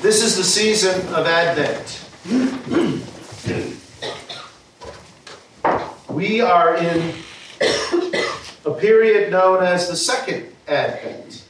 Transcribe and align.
This 0.00 0.22
is 0.22 0.36
the 0.36 0.44
season 0.44 1.00
of 1.12 1.26
Advent. 1.26 2.04
We 6.08 6.40
are 6.40 6.76
in 6.76 7.14
a 8.64 8.70
period 8.74 9.32
known 9.32 9.64
as 9.64 9.88
the 9.88 9.96
Second 9.96 10.54
Advent. 10.68 11.44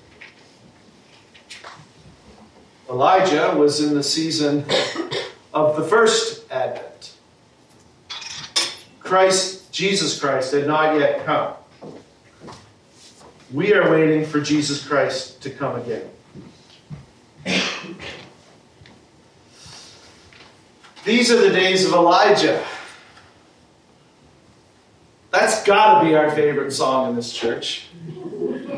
Elijah 2.89 3.55
was 3.55 3.83
in 3.83 3.95
the 3.95 4.03
season 4.03 4.65
of 5.53 5.77
the 5.77 5.85
First 5.85 6.51
Advent. 6.51 7.17
Christ, 9.01 9.71
Jesus 9.71 10.19
Christ, 10.19 10.53
had 10.53 10.67
not 10.67 10.99
yet 10.99 11.27
come. 11.27 11.53
We 13.53 13.75
are 13.75 13.91
waiting 13.91 14.25
for 14.25 14.41
Jesus 14.41 14.87
Christ 14.87 15.43
to 15.43 15.51
come 15.51 15.79
again. 15.79 16.09
These 21.09 21.31
are 21.31 21.41
the 21.41 21.49
days 21.49 21.87
of 21.87 21.95
Elijah. 21.95 22.63
That's 25.31 25.65
got 25.65 26.03
to 26.03 26.07
be 26.07 26.15
our 26.15 26.31
favorite 26.33 26.71
song 26.71 27.09
in 27.09 27.17
this 27.17 27.33
church. 27.33 27.89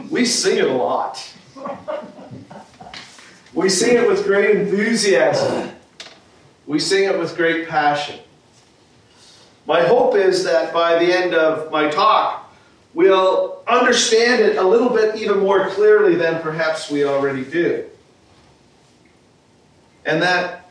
We 0.09 0.25
sing 0.25 0.59
it 0.59 0.67
a 0.67 0.73
lot. 0.73 1.29
We 3.53 3.69
sing 3.69 3.97
it 3.97 4.07
with 4.07 4.23
great 4.23 4.55
enthusiasm. 4.55 5.73
We 6.69 6.79
sing 6.79 7.03
it 7.03 7.19
with 7.19 7.35
great 7.35 7.69
passion. 7.69 8.21
My 9.67 9.83
hope 9.83 10.15
is 10.15 10.45
that 10.45 10.73
by 10.73 11.05
the 11.05 11.13
end 11.13 11.35
of 11.35 11.73
my 11.73 11.91
talk, 11.91 12.55
we'll 12.95 13.61
understand 13.67 14.41
it 14.41 14.57
a 14.57 14.63
little 14.63 14.91
bit 14.91 15.17
even 15.17 15.41
more 15.41 15.69
clearly 15.71 16.15
than 16.15 16.41
perhaps 16.43 16.93
we 16.93 17.05
already 17.05 17.45
do. 17.45 17.87
And 20.07 20.23
that 20.23 20.70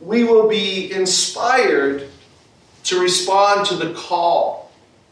we 0.00 0.24
will 0.24 0.48
be 0.48 0.92
inspired 0.92 2.08
to 2.84 3.00
respond 3.00 3.66
to 3.66 3.74
the 3.74 3.92
call 3.94 4.70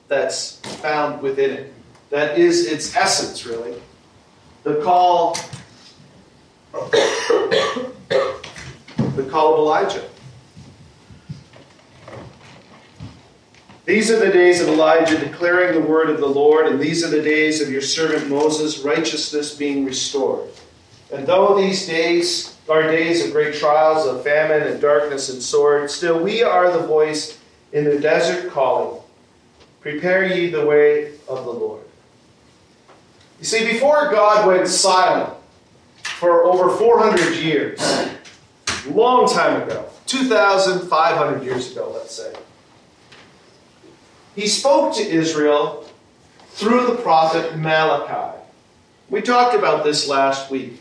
that's 0.09 0.59
found 0.81 1.21
within 1.21 1.51
it. 1.51 1.73
That 2.11 2.39
is 2.39 2.67
its 2.67 2.97
essence, 2.97 3.45
really. 3.45 3.75
The 4.63 4.81
call, 4.83 5.37
the 6.73 7.93
call 9.29 9.55
of 9.55 9.59
Elijah. 9.59 10.05
These 13.85 14.11
are 14.11 14.19
the 14.19 14.33
days 14.33 14.61
of 14.61 14.69
Elijah 14.69 15.19
declaring 15.19 15.81
the 15.81 15.87
word 15.87 16.11
of 16.11 16.19
the 16.19 16.27
Lord, 16.27 16.67
and 16.67 16.81
these 16.81 17.05
are 17.05 17.11
the 17.11 17.23
days 17.23 17.61
of 17.61 17.71
your 17.71 17.81
servant 17.81 18.29
Moses, 18.29 18.81
righteousness 18.81 19.55
being 19.55 19.85
restored. 19.85 20.49
And 21.13 21.27
though 21.27 21.57
these 21.57 21.87
days 21.87 22.56
are 22.69 22.83
days 22.83 23.25
of 23.25 23.33
great 23.33 23.55
trials, 23.55 24.07
of 24.07 24.23
famine 24.25 24.63
and 24.63 24.81
darkness 24.81 25.29
and 25.29 25.43
sword, 25.43 25.91
still 25.91 26.23
we 26.23 26.43
are 26.43 26.73
the 26.73 26.87
voice 26.87 27.39
in 27.73 27.85
the 27.85 27.99
desert 27.99 28.51
calling. 28.51 29.01
Prepare 29.81 30.27
ye 30.27 30.51
the 30.51 30.67
way 30.67 31.13
of 31.29 31.45
the 31.45 31.51
Lord. 31.51 31.83
You 33.39 33.45
see, 33.45 33.71
before 33.71 34.11
God 34.11 34.47
went 34.47 34.67
silent 34.67 35.33
for 36.03 36.45
over 36.45 36.77
400 36.77 37.37
years, 37.37 37.79
long 38.89 39.29
time 39.29 39.63
ago, 39.63 39.89
2,500 40.07 41.45
years 41.45 41.73
ago, 41.73 41.93
let's 41.95 42.15
say, 42.15 42.35
he 44.35 44.47
spoke 44.47 44.95
to 44.97 45.03
Israel 45.03 45.89
through 46.51 46.87
the 46.87 46.97
prophet 46.97 47.57
Malachi. 47.57 48.39
We 49.09 49.23
talked 49.23 49.55
about 49.55 49.85
this 49.85 50.09
last 50.09 50.51
week. 50.51 50.81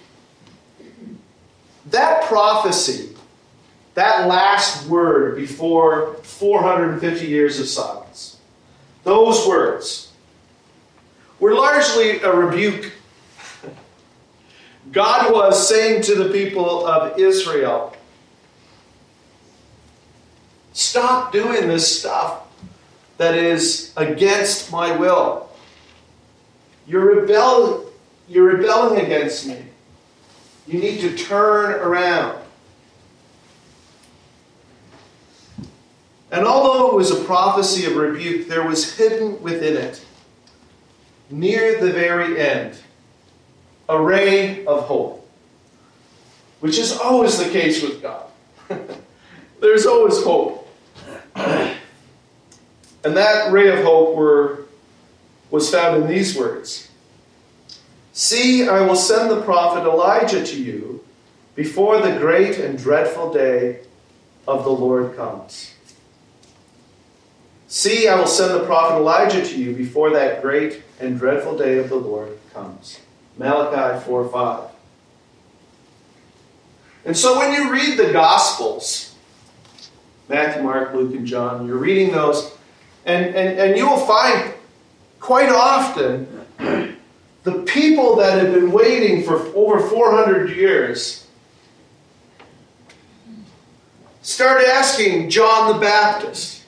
That 1.88 2.24
prophecy, 2.24 3.16
that 3.94 4.28
last 4.28 4.88
word 4.88 5.36
before 5.36 6.16
450 6.24 7.28
years 7.28 7.60
of 7.60 7.68
silence, 7.68 8.38
those 9.04 9.48
words 9.48 10.12
were 11.40 11.54
largely 11.54 12.20
a 12.22 12.32
rebuke. 12.32 12.92
God 14.92 15.32
was 15.32 15.68
saying 15.68 16.04
to 16.04 16.16
the 16.16 16.30
people 16.30 16.88
of 16.88 17.20
Israel, 17.20 17.96
Stop 20.74 21.32
doing 21.32 21.70
this 21.70 22.00
stuff 22.00 22.42
that 23.18 23.36
is 23.36 23.94
against 23.96 24.72
my 24.72 24.94
will. 24.96 25.50
You're, 26.86 27.22
rebel- 27.22 27.92
you're 28.28 28.58
rebelling 28.58 29.00
against 29.00 29.48
me. 29.48 29.58
You 30.68 30.80
need 30.80 31.02
to 31.02 31.16
turn 31.16 31.76
around. 31.76 32.40
And 36.32 36.46
although 36.46 36.90
it 36.90 36.96
was 36.96 37.12
a 37.12 37.24
prophecy 37.24 37.86
of 37.86 37.96
rebuke, 37.96 38.48
there 38.48 38.68
was 38.68 38.98
hidden 38.98 39.42
within 39.42 39.78
it, 39.78 40.04
near 41.30 41.80
the 41.80 41.92
very 41.92 42.40
end, 42.42 42.78
a 43.88 44.02
ray 44.02 44.66
of 44.66 44.84
hope, 44.84 45.30
which 46.60 46.80
is 46.80 46.98
always 46.98 47.38
the 47.38 47.50
case 47.50 47.82
with 47.82 48.02
God. 48.02 48.26
There's 49.62 49.86
always 49.86 50.22
hope. 50.24 50.68
and 51.36 51.78
that 53.04 53.52
ray 53.52 53.70
of 53.70 53.84
hope 53.84 54.16
were, 54.16 54.66
was 55.52 55.70
found 55.70 56.04
in 56.04 56.10
these 56.10 56.36
words 56.36 56.90
See, 58.16 58.66
I 58.66 58.80
will 58.80 58.96
send 58.96 59.30
the 59.30 59.42
prophet 59.42 59.86
Elijah 59.86 60.42
to 60.46 60.64
you 60.64 61.04
before 61.54 62.00
the 62.00 62.18
great 62.18 62.58
and 62.60 62.78
dreadful 62.78 63.34
day 63.34 63.82
of 64.48 64.64
the 64.64 64.70
Lord 64.70 65.18
comes. 65.18 65.74
See, 67.68 68.08
I 68.08 68.16
will 68.16 68.26
send 68.26 68.54
the 68.54 68.66
prophet 68.66 68.96
Elijah 68.96 69.46
to 69.46 69.62
you 69.62 69.76
before 69.76 70.12
that 70.12 70.42
great 70.42 70.82
and 71.02 71.20
dreadful 71.20 71.58
day 71.58 71.78
of 71.78 71.90
the 71.90 71.98
Lord 71.98 72.40
comes. 72.54 73.02
Malachi 73.38 74.02
4 74.06 74.30
5. 74.30 74.70
And 77.04 77.18
so 77.18 77.38
when 77.38 77.52
you 77.52 77.70
read 77.70 78.00
the 78.00 78.14
Gospels, 78.14 79.14
Matthew, 80.30 80.64
Mark, 80.64 80.94
Luke, 80.94 81.14
and 81.14 81.28
John, 81.28 81.68
you're 81.68 81.76
reading 81.76 82.14
those, 82.14 82.56
and, 83.06 83.26
and, 83.36 83.60
and 83.60 83.78
you 83.78 83.90
will 83.90 84.06
find 84.08 84.54
quite 85.20 85.50
often 85.50 86.45
the 87.46 87.60
people 87.60 88.16
that 88.16 88.40
had 88.40 88.54
been 88.54 88.72
waiting 88.72 89.22
for 89.24 89.36
over 89.56 89.80
400 89.80 90.50
years 90.50 91.28
start 94.24 94.66
asking 94.66 95.30
John 95.30 95.72
the 95.72 95.80
Baptist, 95.80 96.64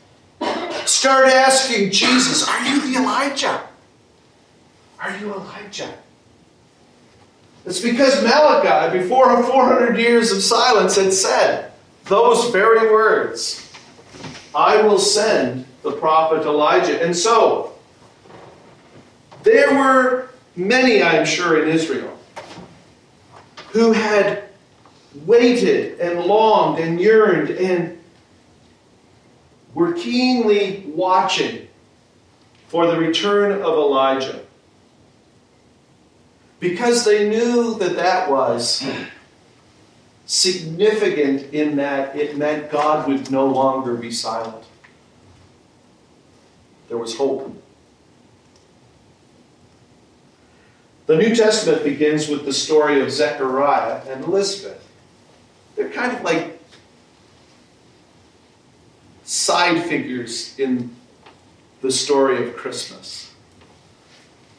start 0.86 1.30
asking 1.30 1.90
Jesus, 1.90 2.48
Are 2.48 2.64
you 2.64 2.80
the 2.82 3.00
Elijah? 3.00 3.64
Are 5.00 5.18
you 5.18 5.34
Elijah? 5.34 5.96
It's 7.66 7.82
because 7.82 8.24
Malachi, 8.24 9.00
before 9.00 9.44
400 9.44 9.98
years 9.98 10.32
of 10.32 10.44
silence, 10.44 10.96
had 10.96 11.12
said 11.12 11.72
those 12.06 12.52
very 12.52 12.92
words 12.92 13.68
I 14.54 14.84
will 14.84 15.00
send 15.00 15.66
the 15.82 15.94
prophet 15.94 16.44
Elijah. 16.46 17.04
And 17.04 17.16
so, 17.16 17.74
there 19.42 19.74
were 19.74 20.30
many, 20.58 21.02
I'm 21.02 21.26
sure, 21.26 21.64
in 21.64 21.70
Israel, 21.70 22.18
who 23.72 23.94
had 23.94 24.44
waited 25.26 26.00
and 26.00 26.26
longed 26.26 26.80
and 26.80 27.00
yearned 27.00 27.50
and 27.52 27.98
were 29.74 29.94
keenly 29.94 30.84
watching 30.88 31.68
for 32.68 32.88
the 32.88 32.98
return 32.98 33.52
of 33.52 33.74
Elijah. 33.74 34.42
Because 36.60 37.06
they 37.06 37.30
knew 37.30 37.78
that 37.78 37.96
that 37.96 38.30
was 38.30 38.84
significant 40.26 41.54
in 41.54 41.78
that 41.78 42.16
it 42.16 42.38
meant 42.38 42.72
God 42.72 43.08
would 43.08 43.32
no 43.32 43.46
longer 43.46 43.94
be 43.94 44.12
silent. 44.12 44.66
There 46.90 46.98
was 46.98 47.16
hope. 47.16 47.64
The 51.08 51.16
New 51.16 51.34
Testament 51.34 51.86
begins 51.86 52.28
with 52.28 52.44
the 52.44 52.52
story 52.52 53.02
of 53.02 53.10
Zechariah 53.10 54.02
and 54.10 54.26
Elizabeth. 54.26 54.86
They're 55.76 55.90
kind 55.90 56.12
of 56.12 56.22
like 56.22 56.60
side 59.24 59.84
figures 59.84 60.60
in 60.60 60.94
the 61.82 61.92
story 61.92 62.46
of 62.46 62.58
Christmas. 62.58 63.34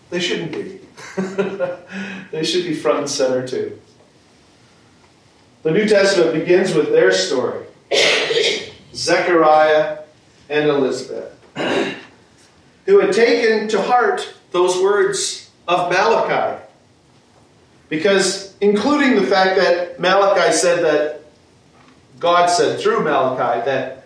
They 0.09 0.21
shouldn't 0.21 0.53
be. 0.53 0.81
they 2.31 2.43
should 2.45 2.65
be 2.65 2.73
front 2.73 3.01
and 3.01 3.11
center 3.11 3.47
too. 3.47 3.79
The 5.65 5.71
New 5.71 5.87
Testament 5.87 6.33
begins 6.33 6.73
with 6.73 6.91
their 6.91 7.13
story 7.13 7.67
Zechariah 8.95 9.99
and 10.49 10.71
Elizabeth, 10.71 11.39
who 12.87 13.01
had 13.01 13.13
taken 13.13 13.69
to 13.69 13.83
heart 13.83 14.33
those 14.51 14.83
words 14.83 15.48
of 15.69 15.91
Malachi. 15.91 16.65
Because, 17.89 18.57
including 18.61 19.15
the 19.15 19.27
fact 19.27 19.57
that 19.57 20.01
Malachi 20.01 20.53
said 20.53 20.85
that 20.85 21.23
God 22.19 22.47
said 22.47 22.81
through 22.81 23.05
Malachi 23.05 23.65
that 23.67 24.05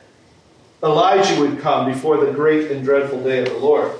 Elijah 0.82 1.40
would 1.40 1.60
come 1.60 1.90
before 1.90 2.24
the 2.24 2.32
great 2.32 2.70
and 2.70 2.84
dreadful 2.84 3.22
day 3.22 3.38
of 3.38 3.46
the 3.46 3.58
Lord. 3.58 3.92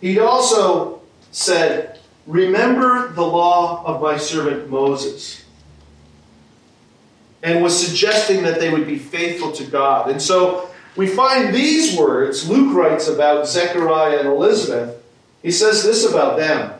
He'd 0.00 0.18
also 0.18 1.02
said, 1.30 2.00
Remember 2.26 3.12
the 3.12 3.22
law 3.22 3.84
of 3.84 4.02
my 4.02 4.16
servant 4.16 4.68
Moses. 4.68 5.44
And 7.42 7.62
was 7.62 7.86
suggesting 7.86 8.42
that 8.42 8.58
they 8.58 8.70
would 8.70 8.86
be 8.86 8.98
faithful 8.98 9.52
to 9.52 9.64
God. 9.64 10.10
And 10.10 10.20
so 10.20 10.68
we 10.96 11.06
find 11.06 11.54
these 11.54 11.96
words, 11.96 12.48
Luke 12.48 12.74
writes 12.74 13.06
about 13.08 13.46
Zechariah 13.46 14.18
and 14.18 14.28
Elizabeth. 14.28 15.02
He 15.42 15.52
says 15.52 15.84
this 15.84 16.04
about 16.04 16.36
them. 16.36 16.77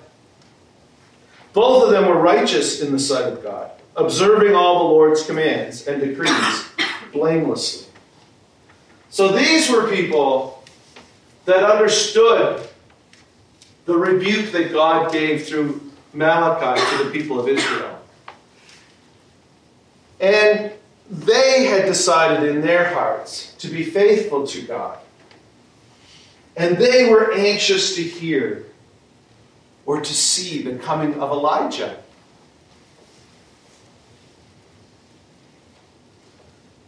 Both 1.52 1.84
of 1.84 1.90
them 1.90 2.06
were 2.06 2.18
righteous 2.18 2.80
in 2.80 2.92
the 2.92 2.98
sight 2.98 3.32
of 3.32 3.42
God, 3.42 3.70
observing 3.96 4.54
all 4.54 4.78
the 4.78 4.94
Lord's 4.94 5.24
commands 5.24 5.86
and 5.86 6.00
decrees 6.00 6.64
blamelessly. 7.12 7.88
So 9.10 9.28
these 9.28 9.70
were 9.70 9.88
people 9.90 10.62
that 11.46 11.62
understood 11.62 12.68
the 13.86 13.96
rebuke 13.96 14.52
that 14.52 14.70
God 14.70 15.10
gave 15.10 15.46
through 15.46 15.80
Malachi 16.12 16.80
to 16.98 17.04
the 17.04 17.10
people 17.10 17.40
of 17.40 17.48
Israel. 17.48 17.98
And 20.20 20.72
they 21.10 21.64
had 21.64 21.86
decided 21.86 22.50
in 22.50 22.60
their 22.60 22.92
hearts 22.92 23.54
to 23.54 23.68
be 23.68 23.82
faithful 23.84 24.46
to 24.48 24.62
God. 24.62 24.98
And 26.56 26.76
they 26.76 27.08
were 27.08 27.32
anxious 27.32 27.94
to 27.96 28.02
hear 28.02 28.66
or 29.88 30.02
to 30.02 30.12
see 30.12 30.60
the 30.60 30.74
coming 30.74 31.14
of 31.14 31.30
Elijah. 31.30 31.96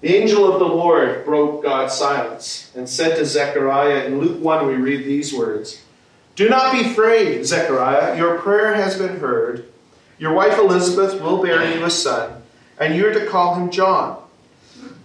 The 0.03 0.15
angel 0.15 0.53
of 0.53 0.59
the 0.59 0.67
Lord 0.67 1.25
broke 1.25 1.63
God's 1.63 1.95
silence 1.95 2.71
and 2.77 2.87
said 2.87 3.17
to 3.17 3.25
Zechariah, 3.25 4.05
in 4.05 4.21
Luke 4.21 4.43
1, 4.43 4.67
we 4.67 4.75
read 4.75 5.07
these 5.07 5.33
words 5.33 5.83
Do 6.37 6.51
not 6.51 6.75
be 6.75 6.91
afraid, 6.91 7.47
Zechariah. 7.47 8.19
Your 8.19 8.39
prayer 8.39 8.75
has 8.75 8.99
been 8.99 9.19
heard. 9.19 9.65
Your 10.19 10.35
wife 10.35 10.59
Elizabeth 10.59 11.23
will 11.23 11.43
bear 11.43 11.75
you 11.75 11.83
a 11.83 11.91
son, 11.91 12.43
and 12.79 12.95
you 12.95 13.09
are 13.09 13.15
to 13.15 13.25
call 13.25 13.55
him 13.55 13.71
John. 13.71 14.23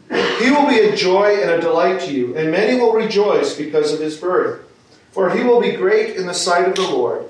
He 0.09 0.51
will 0.51 0.67
be 0.67 0.79
a 0.79 0.97
joy 0.97 1.37
and 1.41 1.49
a 1.49 1.61
delight 1.61 2.01
to 2.01 2.13
you, 2.13 2.35
and 2.35 2.51
many 2.51 2.77
will 2.77 2.91
rejoice 2.91 3.55
because 3.55 3.93
of 3.93 4.01
his 4.01 4.17
birth. 4.17 4.67
For 5.13 5.29
he 5.29 5.45
will 5.45 5.61
be 5.61 5.71
great 5.71 6.17
in 6.17 6.27
the 6.27 6.33
sight 6.33 6.67
of 6.67 6.75
the 6.75 6.81
Lord. 6.81 7.29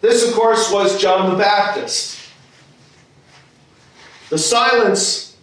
This, 0.00 0.26
of 0.26 0.34
course, 0.34 0.72
was 0.72 1.00
John 1.00 1.30
the 1.30 1.36
Baptist. 1.36 2.18
The 4.30 4.38
silence 4.38 5.36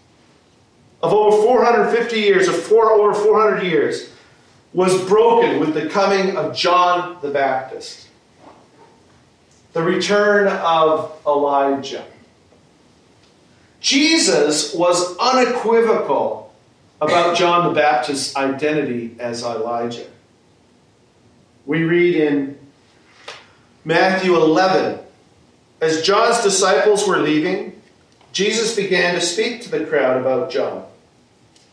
of 1.04 1.13
over 1.13 1.38
450 1.44 2.19
years, 2.19 2.48
of 2.48 2.56
four, 2.56 2.92
over 2.92 3.13
400 3.13 3.63
years, 3.63 4.09
was 4.74 5.00
broken 5.07 5.59
with 5.59 5.74
the 5.74 5.88
coming 5.89 6.36
of 6.36 6.56
John 6.56 7.18
the 7.21 7.30
Baptist. 7.30 8.07
The 9.74 9.83
return 9.83 10.48
of 10.48 11.12
Elijah. 11.25 12.06
Jesus 13.80 14.74
was 14.74 15.15
unequivocal 15.18 16.54
about 17.00 17.38
John 17.38 17.68
the 17.68 17.80
Baptist's 17.80 18.36
identity 18.36 19.15
as 19.19 19.44
Elijah. 19.44 20.07
We 21.68 21.83
read 21.83 22.15
in 22.15 22.57
Matthew 23.88 24.36
11 24.36 25.00
as 25.80 26.01
John's 26.01 26.44
disciples 26.44 27.07
were 27.07 27.19
leaving, 27.19 27.81
Jesus 28.34 28.75
began 28.75 29.16
to 29.16 29.22
speak 29.22 29.62
to 29.62 29.72
the 29.72 29.86
crowd 29.86 30.19
about 30.19 30.51
John. 30.51 30.84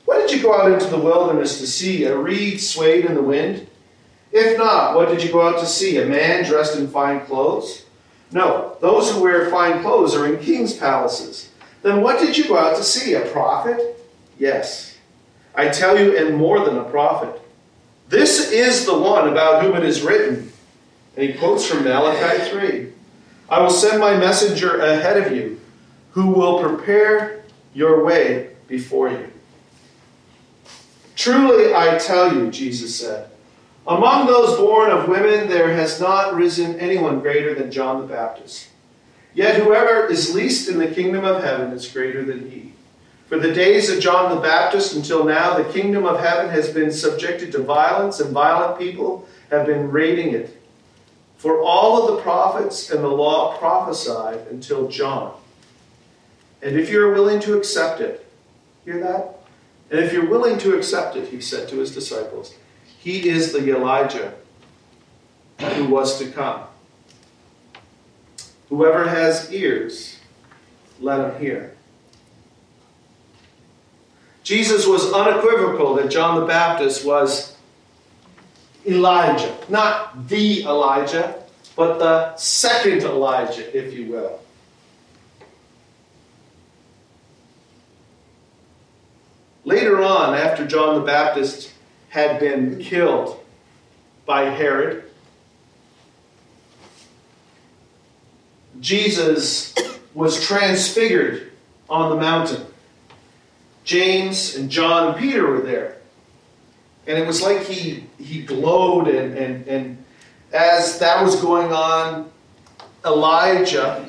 What 0.04 0.20
did 0.20 0.30
you 0.30 0.40
go 0.40 0.54
out 0.56 0.70
into 0.70 0.86
the 0.86 0.96
wilderness 0.96 1.58
to 1.58 1.66
see? 1.66 2.04
A 2.04 2.16
reed 2.16 2.60
swayed 2.60 3.04
in 3.04 3.16
the 3.16 3.22
wind? 3.22 3.66
If 4.30 4.56
not, 4.56 4.94
what 4.94 5.08
did 5.08 5.24
you 5.24 5.32
go 5.32 5.42
out 5.44 5.58
to 5.58 5.66
see? 5.66 5.98
A 5.98 6.06
man 6.06 6.44
dressed 6.44 6.78
in 6.78 6.86
fine 6.86 7.18
clothes? 7.26 7.84
No, 8.30 8.76
those 8.80 9.10
who 9.10 9.20
wear 9.20 9.50
fine 9.50 9.82
clothes 9.82 10.14
are 10.14 10.32
in 10.32 10.40
king's 10.40 10.72
palaces. 10.72 11.50
Then 11.82 12.00
what 12.00 12.20
did 12.20 12.38
you 12.38 12.46
go 12.46 12.56
out 12.56 12.76
to 12.76 12.84
see? 12.84 13.14
A 13.14 13.22
prophet? 13.22 14.00
Yes. 14.38 14.96
I 15.56 15.68
tell 15.68 15.98
you, 15.98 16.16
and 16.16 16.36
more 16.36 16.64
than 16.64 16.78
a 16.78 16.84
prophet. 16.84 17.42
This 18.08 18.52
is 18.52 18.86
the 18.86 18.96
one 18.96 19.28
about 19.28 19.64
whom 19.64 19.74
it 19.74 19.84
is 19.84 20.02
written. 20.02 20.52
And 21.16 21.28
he 21.28 21.38
quotes 21.38 21.66
from 21.66 21.84
Malachi 21.84 22.50
3 22.50 22.92
I 23.48 23.60
will 23.60 23.70
send 23.70 24.00
my 24.00 24.16
messenger 24.16 24.80
ahead 24.80 25.16
of 25.16 25.32
you, 25.32 25.60
who 26.12 26.28
will 26.28 26.60
prepare 26.60 27.44
your 27.74 28.04
way 28.04 28.50
before 28.68 29.10
you. 29.10 29.30
Truly 31.14 31.74
I 31.74 31.98
tell 31.98 32.34
you, 32.34 32.50
Jesus 32.50 32.98
said, 32.98 33.30
among 33.86 34.26
those 34.26 34.56
born 34.56 34.90
of 34.90 35.08
women 35.08 35.48
there 35.48 35.74
has 35.74 36.00
not 36.00 36.34
risen 36.34 36.80
anyone 36.80 37.20
greater 37.20 37.54
than 37.54 37.70
John 37.70 38.00
the 38.00 38.06
Baptist. 38.06 38.68
Yet 39.34 39.62
whoever 39.62 40.06
is 40.06 40.34
least 40.34 40.68
in 40.68 40.78
the 40.78 40.88
kingdom 40.88 41.24
of 41.24 41.42
heaven 41.42 41.72
is 41.72 41.88
greater 41.88 42.24
than 42.24 42.50
he. 42.50 42.72
For 43.26 43.38
the 43.38 43.52
days 43.52 43.90
of 43.90 44.00
John 44.00 44.34
the 44.34 44.40
Baptist 44.40 44.94
until 44.94 45.24
now, 45.24 45.56
the 45.56 45.72
kingdom 45.72 46.06
of 46.06 46.20
heaven 46.20 46.50
has 46.50 46.70
been 46.70 46.92
subjected 46.92 47.52
to 47.52 47.62
violence, 47.62 48.20
and 48.20 48.32
violent 48.32 48.78
people 48.78 49.28
have 49.50 49.66
been 49.66 49.90
raiding 49.90 50.32
it. 50.32 50.56
For 51.44 51.60
all 51.60 52.00
of 52.00 52.16
the 52.16 52.22
prophets 52.22 52.88
and 52.88 53.04
the 53.04 53.08
law 53.08 53.58
prophesied 53.58 54.46
until 54.50 54.88
John. 54.88 55.34
And 56.62 56.74
if 56.74 56.88
you're 56.88 57.12
willing 57.12 57.38
to 57.40 57.58
accept 57.58 58.00
it, 58.00 58.26
hear 58.86 58.98
that? 59.00 59.40
And 59.90 60.00
if 60.00 60.10
you're 60.10 60.24
willing 60.24 60.56
to 60.60 60.74
accept 60.74 61.16
it, 61.16 61.28
he 61.28 61.42
said 61.42 61.68
to 61.68 61.80
his 61.80 61.92
disciples, 61.92 62.54
he 62.98 63.28
is 63.28 63.52
the 63.52 63.76
Elijah 63.76 64.32
who 65.60 65.84
was 65.84 66.18
to 66.18 66.30
come. 66.30 66.62
Whoever 68.70 69.06
has 69.06 69.52
ears, 69.52 70.20
let 70.98 71.20
him 71.20 71.38
hear. 71.42 71.76
Jesus 74.44 74.86
was 74.86 75.12
unequivocal 75.12 75.96
that 75.96 76.10
John 76.10 76.40
the 76.40 76.46
Baptist 76.46 77.04
was 77.04 77.53
Elijah. 78.86 79.56
Not 79.68 80.28
the 80.28 80.62
Elijah, 80.64 81.42
but 81.76 81.98
the 81.98 82.36
second 82.36 83.02
Elijah, 83.02 83.76
if 83.76 83.94
you 83.94 84.10
will. 84.10 84.40
Later 89.64 90.02
on, 90.02 90.34
after 90.34 90.66
John 90.66 90.96
the 90.96 91.00
Baptist 91.00 91.72
had 92.10 92.38
been 92.38 92.78
killed 92.78 93.42
by 94.26 94.42
Herod, 94.42 95.04
Jesus 98.80 99.74
was 100.12 100.44
transfigured 100.46 101.52
on 101.88 102.10
the 102.10 102.16
mountain. 102.16 102.66
James 103.84 104.54
and 104.56 104.70
John 104.70 105.08
and 105.08 105.16
Peter 105.16 105.46
were 105.46 105.60
there. 105.60 105.98
And 107.06 107.18
it 107.18 107.26
was 107.26 107.42
like 107.42 107.62
he, 107.62 108.06
he 108.18 108.42
glowed, 108.42 109.08
and, 109.08 109.36
and, 109.36 109.68
and 109.68 110.04
as 110.52 110.98
that 111.00 111.22
was 111.22 111.40
going 111.40 111.72
on, 111.72 112.30
Elijah 113.04 114.08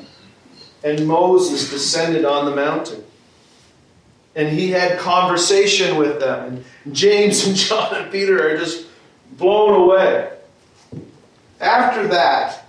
and 0.82 1.06
Moses 1.06 1.70
descended 1.70 2.24
on 2.24 2.46
the 2.46 2.56
mountain 2.56 3.04
and 4.36 4.50
he 4.50 4.70
had 4.70 4.98
conversation 4.98 5.96
with 5.96 6.20
them. 6.20 6.62
And 6.84 6.94
James 6.94 7.44
and 7.46 7.56
John 7.56 7.94
and 7.94 8.12
Peter 8.12 8.48
are 8.48 8.56
just 8.56 8.86
blown 9.32 9.80
away. 9.82 10.30
After 11.58 12.06
that, 12.08 12.64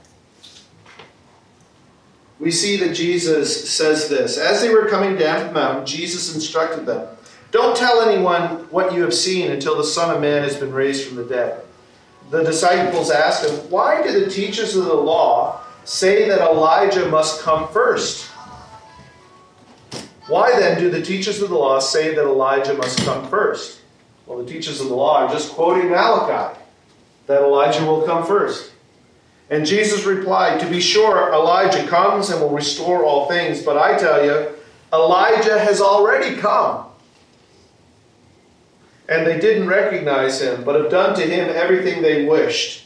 we 2.40 2.52
see 2.52 2.78
that 2.78 2.94
Jesus 2.94 3.70
says 3.70 4.08
this. 4.08 4.38
As 4.38 4.62
they 4.62 4.70
were 4.70 4.88
coming 4.88 5.18
down 5.18 5.48
the 5.48 5.52
mountain, 5.52 5.86
Jesus 5.86 6.34
instructed 6.34 6.86
them 6.86 7.08
Don't 7.58 7.76
tell 7.76 8.08
anyone 8.08 8.68
what 8.70 8.94
you 8.94 9.02
have 9.02 9.16
seen 9.16 9.50
until 9.50 9.76
the 9.76 9.84
Son 9.84 10.16
of 10.16 10.22
Man 10.22 10.44
has 10.44 10.56
been 10.56 10.72
raised 10.72 11.08
from 11.08 11.18
the 11.18 11.24
dead. 11.24 11.64
The 12.30 12.44
disciples 12.44 13.10
asked 13.10 13.50
him, 13.50 13.56
Why 13.72 14.04
do 14.04 14.24
the 14.24 14.30
teachers 14.30 14.76
of 14.76 14.86
the 14.86 14.94
law 14.94 15.62
say 15.84 16.30
that 16.30 16.40
Elijah 16.40 17.10
must 17.10 17.42
come 17.42 17.68
first? 17.70 18.28
Why 20.28 20.52
then 20.60 20.80
do 20.80 20.92
the 20.92 21.02
teachers 21.02 21.42
of 21.42 21.50
the 21.50 21.58
law 21.58 21.80
say 21.80 22.14
that 22.14 22.24
Elijah 22.24 22.76
must 22.76 23.00
come 23.00 23.28
first? 23.28 23.82
Well, 24.28 24.38
the 24.38 24.46
teachers 24.46 24.80
of 24.80 24.90
the 24.90 24.96
law 24.96 25.26
are 25.26 25.34
just 25.34 25.54
quoting 25.54 25.90
Malachi 25.90 26.60
that 27.26 27.42
Elijah 27.42 27.84
will 27.84 28.04
come 28.04 28.24
first. 28.24 28.72
And 29.50 29.66
Jesus 29.66 30.06
replied, 30.06 30.60
To 30.60 30.70
be 30.70 30.80
sure, 30.80 31.34
Elijah 31.34 31.88
comes 31.88 32.30
and 32.30 32.40
will 32.40 32.52
restore 32.52 33.04
all 33.04 33.28
things, 33.28 33.64
but 33.64 33.78
I 33.80 33.98
tell 33.98 34.24
you, 34.24 34.50
Elijah 34.94 35.58
has 35.58 35.82
already 35.82 36.36
come. 36.36 36.87
And 39.10 39.26
they 39.26 39.40
didn't 39.40 39.68
recognize 39.68 40.42
him, 40.42 40.64
but 40.64 40.80
have 40.80 40.92
done 40.92 41.16
to 41.16 41.22
him 41.22 41.50
everything 41.50 42.02
they 42.02 42.26
wished, 42.26 42.86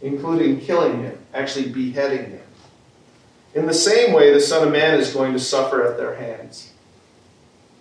including 0.00 0.60
killing 0.60 1.02
him, 1.02 1.18
actually 1.34 1.68
beheading 1.68 2.30
him. 2.30 2.40
In 3.54 3.66
the 3.66 3.74
same 3.74 4.12
way, 4.12 4.32
the 4.32 4.40
Son 4.40 4.66
of 4.66 4.72
Man 4.72 4.98
is 4.98 5.12
going 5.12 5.32
to 5.32 5.40
suffer 5.40 5.84
at 5.86 5.96
their 5.96 6.14
hands. 6.14 6.72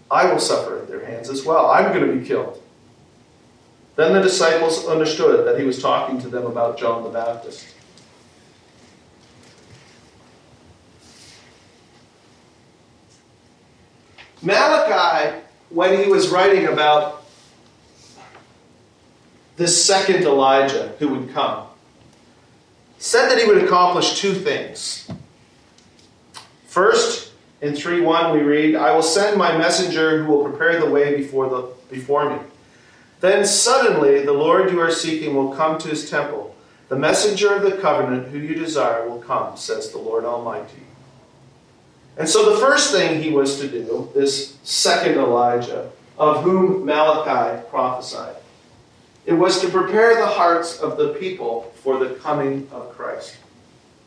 I 0.09 0.29
will 0.31 0.39
suffer 0.39 0.79
at 0.79 0.87
their 0.87 1.05
hands 1.05 1.29
as 1.29 1.45
well. 1.45 1.69
I'm 1.69 1.93
going 1.93 2.05
to 2.05 2.19
be 2.19 2.27
killed. 2.27 2.61
Then 3.95 4.13
the 4.13 4.21
disciples 4.21 4.85
understood 4.87 5.45
that 5.47 5.59
he 5.59 5.65
was 5.65 5.81
talking 5.81 6.19
to 6.21 6.27
them 6.27 6.45
about 6.45 6.77
John 6.77 7.03
the 7.03 7.09
Baptist. 7.09 7.67
Malachi, 14.41 15.39
when 15.69 16.03
he 16.03 16.09
was 16.09 16.29
writing 16.29 16.65
about 16.67 17.20
this 19.61 19.85
second 19.85 20.23
Elijah 20.23 20.91
who 20.97 21.09
would 21.09 21.31
come, 21.33 21.67
said 22.97 23.29
that 23.29 23.37
he 23.37 23.45
would 23.45 23.63
accomplish 23.63 24.19
two 24.19 24.33
things. 24.33 25.07
First, 26.67 27.31
in 27.61 27.75
3 27.75 28.01
1, 28.01 28.33
we 28.33 28.41
read, 28.41 28.75
"I 28.75 28.95
will 28.95 29.03
send 29.03 29.37
my 29.37 29.55
messenger 29.55 30.23
who 30.23 30.33
will 30.33 30.43
prepare 30.43 30.79
the 30.79 30.89
way 30.89 31.15
before 31.15 31.47
the 31.47 31.67
before 31.91 32.27
me." 32.27 32.37
Then 33.19 33.45
suddenly 33.45 34.23
the 34.25 34.33
Lord 34.33 34.71
you 34.71 34.79
are 34.79 34.89
seeking 34.89 35.35
will 35.35 35.55
come 35.55 35.77
to 35.77 35.89
his 35.89 36.09
temple. 36.09 36.55
The 36.89 36.95
messenger 36.95 37.53
of 37.53 37.61
the 37.61 37.73
covenant 37.73 38.29
who 38.29 38.39
you 38.39 38.55
desire 38.55 39.07
will 39.07 39.19
come, 39.19 39.57
says 39.57 39.91
the 39.91 39.99
Lord 39.99 40.25
Almighty. 40.25 40.87
And 42.17 42.27
so 42.27 42.49
the 42.49 42.57
first 42.57 42.91
thing 42.91 43.21
he 43.21 43.29
was 43.29 43.59
to 43.59 43.67
do, 43.67 44.09
this 44.15 44.53
second 44.63 45.19
Elijah, 45.19 45.91
of 46.17 46.41
whom 46.41 46.83
Malachi 46.83 47.61
prophesied, 47.69 48.40
it 49.25 49.33
was 49.33 49.61
to 49.61 49.69
prepare 49.69 50.15
the 50.15 50.27
hearts 50.27 50.79
of 50.79 50.97
the 50.97 51.09
people 51.13 51.73
for 51.83 51.97
the 51.97 52.15
coming 52.15 52.67
of 52.71 52.91
Christ, 52.95 53.37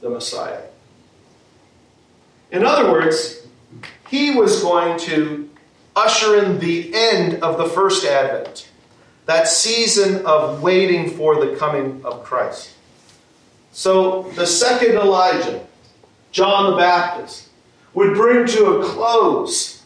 the 0.00 0.10
Messiah. 0.10 0.62
In 2.50 2.64
other 2.64 2.90
words, 2.90 3.46
he 4.08 4.32
was 4.32 4.62
going 4.62 4.98
to 5.00 5.48
usher 5.96 6.44
in 6.44 6.58
the 6.58 6.92
end 6.94 7.42
of 7.42 7.58
the 7.58 7.66
first 7.66 8.04
advent, 8.04 8.68
that 9.26 9.48
season 9.48 10.24
of 10.26 10.62
waiting 10.62 11.10
for 11.10 11.44
the 11.44 11.56
coming 11.56 12.00
of 12.04 12.24
Christ. 12.24 12.70
So 13.72 14.22
the 14.34 14.46
second 14.46 14.96
Elijah, 14.96 15.64
John 16.32 16.72
the 16.72 16.76
Baptist, 16.76 17.48
would 17.94 18.14
bring 18.14 18.46
to 18.48 18.80
a 18.80 18.84
close 18.84 19.82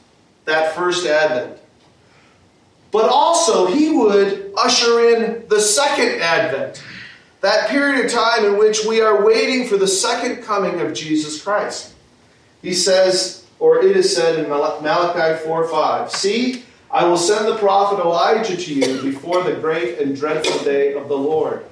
that 0.47 0.75
first 0.75 1.07
advent. 1.07 1.59
But 2.91 3.11
also, 3.11 3.67
he 3.67 3.91
would 3.91 4.53
usher 4.57 5.01
in 5.01 5.47
the 5.49 5.61
second 5.61 6.23
advent, 6.23 6.83
that 7.41 7.69
period 7.69 8.05
of 8.05 8.11
time 8.11 8.45
in 8.45 8.59
which 8.59 8.85
we 8.85 9.01
are 9.01 9.25
waiting 9.25 9.67
for 9.67 9.77
the 9.77 9.87
second 9.87 10.43
coming 10.43 10.81
of 10.81 10.95
Jesus 10.95 11.43
Christ. 11.43 11.95
He 12.63 12.75
says, 12.75 13.47
or 13.59 13.79
it 13.79 13.97
is 13.97 14.15
said 14.15 14.39
in 14.39 14.49
Malachi 14.49 15.45
4 15.45 15.69
5, 15.69 16.11
See, 16.11 16.65
I 16.91 17.05
will 17.05 17.19
send 17.19 17.47
the 17.47 17.59
prophet 17.59 18.03
Elijah 18.03 18.57
to 18.57 18.75
you 18.75 19.03
before 19.03 19.43
the 19.43 19.55
great 19.55 19.99
and 19.99 20.17
dreadful 20.17 20.65
day 20.65 20.95
of 20.95 21.09
the 21.09 21.19
Lord. 21.19 21.67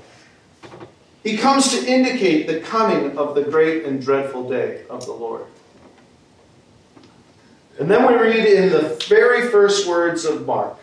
He 1.23 1.37
comes 1.37 1.71
to 1.71 1.85
indicate 1.85 2.47
the 2.47 2.61
coming 2.61 3.17
of 3.17 3.35
the 3.35 3.43
great 3.43 3.85
and 3.85 4.01
dreadful 4.01 4.49
day 4.49 4.85
of 4.91 5.07
the 5.07 5.13
Lord. 5.13 5.47
And 7.81 7.91
then 7.91 8.07
we 8.07 8.15
read 8.15 8.47
in 8.47 8.71
the 8.71 9.03
very 9.09 9.49
first 9.49 9.89
words 9.89 10.25
of 10.25 10.47
Mark 10.47 10.79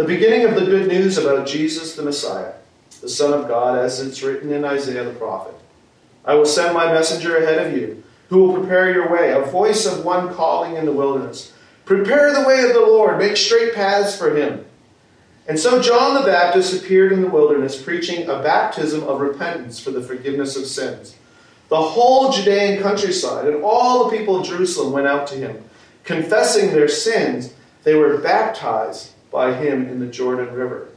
the 0.00 0.06
beginning 0.06 0.46
of 0.46 0.54
the 0.54 0.64
good 0.64 0.88
news 0.88 1.18
about 1.18 1.46
Jesus 1.46 1.94
the 1.94 2.02
Messiah, 2.02 2.54
the 3.02 3.08
Son 3.08 3.38
of 3.38 3.46
God, 3.48 3.78
as 3.78 4.00
it's 4.00 4.22
written 4.22 4.50
in 4.50 4.64
Isaiah 4.64 5.04
the 5.04 5.12
prophet. 5.12 5.54
I 6.24 6.36
will 6.36 6.46
send 6.46 6.72
my 6.72 6.90
messenger 6.90 7.36
ahead 7.36 7.66
of 7.66 7.76
you, 7.76 8.02
who 8.30 8.44
will 8.44 8.60
prepare 8.60 8.90
your 8.90 9.12
way, 9.12 9.32
a 9.32 9.42
voice 9.42 9.84
of 9.84 10.02
one 10.02 10.32
calling 10.32 10.76
in 10.76 10.86
the 10.86 10.92
wilderness. 10.92 11.52
Prepare 11.84 12.32
the 12.32 12.48
way 12.48 12.62
of 12.62 12.72
the 12.72 12.80
Lord, 12.80 13.18
make 13.18 13.36
straight 13.36 13.74
paths 13.74 14.16
for 14.16 14.34
him. 14.34 14.64
And 15.46 15.58
so 15.58 15.82
John 15.82 16.14
the 16.14 16.26
Baptist 16.26 16.82
appeared 16.82 17.12
in 17.12 17.20
the 17.20 17.28
wilderness, 17.28 17.82
preaching 17.82 18.22
a 18.22 18.42
baptism 18.42 19.02
of 19.02 19.20
repentance 19.20 19.78
for 19.78 19.90
the 19.90 20.00
forgiveness 20.00 20.56
of 20.56 20.64
sins. 20.64 21.14
The 21.68 21.76
whole 21.76 22.32
Judean 22.32 22.82
countryside 22.82 23.48
and 23.48 23.62
all 23.62 24.08
the 24.08 24.16
people 24.16 24.40
of 24.40 24.46
Jerusalem 24.46 24.94
went 24.94 25.08
out 25.08 25.26
to 25.26 25.34
him, 25.34 25.62
confessing 26.04 26.70
their 26.70 26.88
sins. 26.88 27.52
They 27.82 27.96
were 27.96 28.16
baptized 28.16 29.10
by 29.30 29.54
him 29.54 29.88
in 29.88 30.00
the 30.00 30.06
Jordan 30.06 30.54
River. 30.54 30.88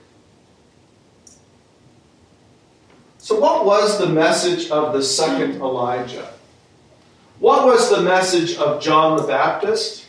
So, 3.17 3.39
what 3.39 3.65
was 3.65 3.99
the 3.99 4.07
message 4.07 4.69
of 4.69 4.93
the 4.93 5.01
second 5.01 5.61
Elijah? 5.61 6.33
What 7.39 7.65
was 7.65 7.89
the 7.89 8.01
message 8.01 8.57
of 8.57 8.81
John 8.81 9.17
the 9.17 9.23
Baptist? 9.23 10.05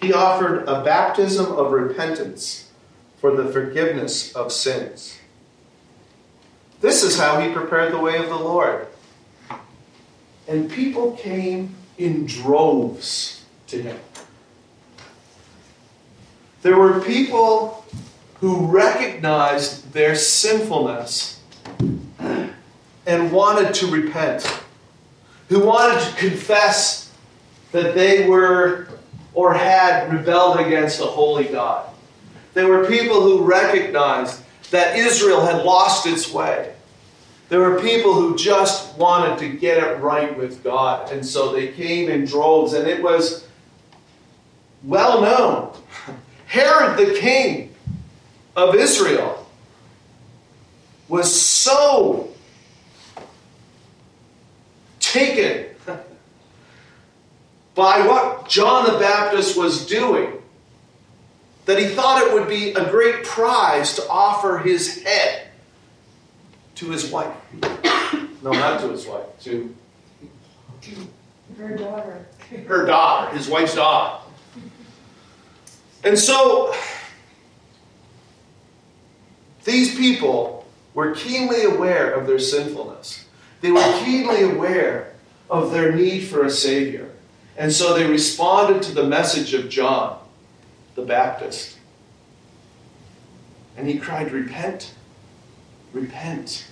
He 0.00 0.12
offered 0.12 0.68
a 0.68 0.84
baptism 0.84 1.46
of 1.52 1.72
repentance 1.72 2.70
for 3.20 3.34
the 3.34 3.50
forgiveness 3.50 4.34
of 4.34 4.52
sins. 4.52 5.18
This 6.80 7.02
is 7.02 7.18
how 7.18 7.40
he 7.40 7.52
prepared 7.52 7.92
the 7.92 7.98
way 7.98 8.18
of 8.18 8.28
the 8.28 8.36
Lord. 8.36 8.86
And 10.46 10.70
people 10.70 11.12
came 11.12 11.74
in 11.98 12.26
droves 12.26 13.44
to 13.66 13.82
him. 13.82 13.98
There 16.62 16.76
were 16.76 17.00
people 17.00 17.84
who 18.40 18.66
recognized 18.66 19.92
their 19.92 20.14
sinfulness 20.14 21.40
and 23.06 23.32
wanted 23.32 23.74
to 23.74 23.86
repent, 23.86 24.60
who 25.48 25.64
wanted 25.64 26.00
to 26.00 26.16
confess 26.16 27.12
that 27.72 27.94
they 27.94 28.28
were 28.28 28.88
or 29.34 29.54
had 29.54 30.12
rebelled 30.12 30.58
against 30.58 31.00
a 31.00 31.04
holy 31.04 31.44
God. 31.44 31.88
There 32.54 32.66
were 32.66 32.86
people 32.86 33.20
who 33.20 33.44
recognized 33.44 34.42
that 34.70 34.96
Israel 34.96 35.46
had 35.46 35.64
lost 35.64 36.06
its 36.06 36.32
way. 36.32 36.74
There 37.48 37.60
were 37.60 37.80
people 37.80 38.14
who 38.14 38.36
just 38.36 38.96
wanted 38.98 39.38
to 39.38 39.48
get 39.48 39.78
it 39.78 40.00
right 40.00 40.36
with 40.36 40.62
God, 40.62 41.10
and 41.12 41.24
so 41.24 41.52
they 41.52 41.68
came 41.68 42.10
in 42.10 42.24
droves, 42.24 42.72
and 42.72 42.86
it 42.86 43.02
was 43.02 43.46
well 44.82 45.22
known. 45.22 45.72
Herod 46.48 46.96
the 46.96 47.18
king 47.18 47.74
of 48.56 48.74
Israel 48.74 49.46
was 51.06 51.40
so 51.40 52.30
taken 54.98 55.66
by 57.74 58.06
what 58.06 58.48
John 58.48 58.90
the 58.90 58.98
Baptist 58.98 59.56
was 59.58 59.86
doing 59.86 60.42
that 61.66 61.78
he 61.78 61.86
thought 61.86 62.26
it 62.26 62.32
would 62.32 62.48
be 62.48 62.70
a 62.72 62.90
great 62.90 63.24
prize 63.24 63.94
to 63.96 64.08
offer 64.08 64.58
his 64.58 65.02
head 65.02 65.48
to 66.76 66.86
his 66.90 67.10
wife. 67.10 67.34
No, 68.42 68.52
not 68.52 68.80
to 68.80 68.88
his 68.88 69.06
wife, 69.06 69.26
to 69.42 69.74
her 71.58 71.76
daughter. 71.76 72.26
Her 72.66 72.86
daughter, 72.86 73.36
his 73.36 73.48
wife's 73.48 73.74
daughter. 73.74 74.27
And 76.08 76.18
so 76.18 76.74
these 79.64 79.94
people 79.94 80.66
were 80.94 81.14
keenly 81.14 81.64
aware 81.64 82.14
of 82.14 82.26
their 82.26 82.38
sinfulness. 82.38 83.26
They 83.60 83.70
were 83.70 84.00
keenly 84.02 84.42
aware 84.42 85.12
of 85.50 85.70
their 85.70 85.92
need 85.94 86.20
for 86.20 86.46
a 86.46 86.50
Savior. 86.50 87.10
And 87.58 87.70
so 87.70 87.92
they 87.92 88.06
responded 88.06 88.82
to 88.84 88.92
the 88.92 89.04
message 89.04 89.52
of 89.52 89.68
John 89.68 90.18
the 90.94 91.02
Baptist. 91.02 91.76
And 93.76 93.86
he 93.86 93.98
cried, 93.98 94.32
Repent, 94.32 94.94
repent. 95.92 96.68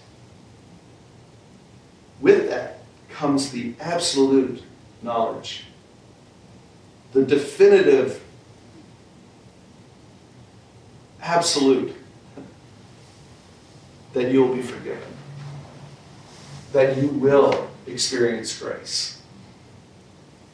With 2.23 2.49
that 2.49 2.78
comes 3.11 3.50
the 3.50 3.75
absolute 3.81 4.62
knowledge, 5.02 5.64
the 7.12 7.23
definitive, 7.23 8.23
absolute 11.26 11.95
that 14.12 14.30
you'll 14.30 14.54
be 14.54 14.62
forgiven 14.62 15.16
that 16.73 16.97
you 16.99 17.09
will 17.09 17.68
experience 17.87 18.59
grace. 18.59 19.23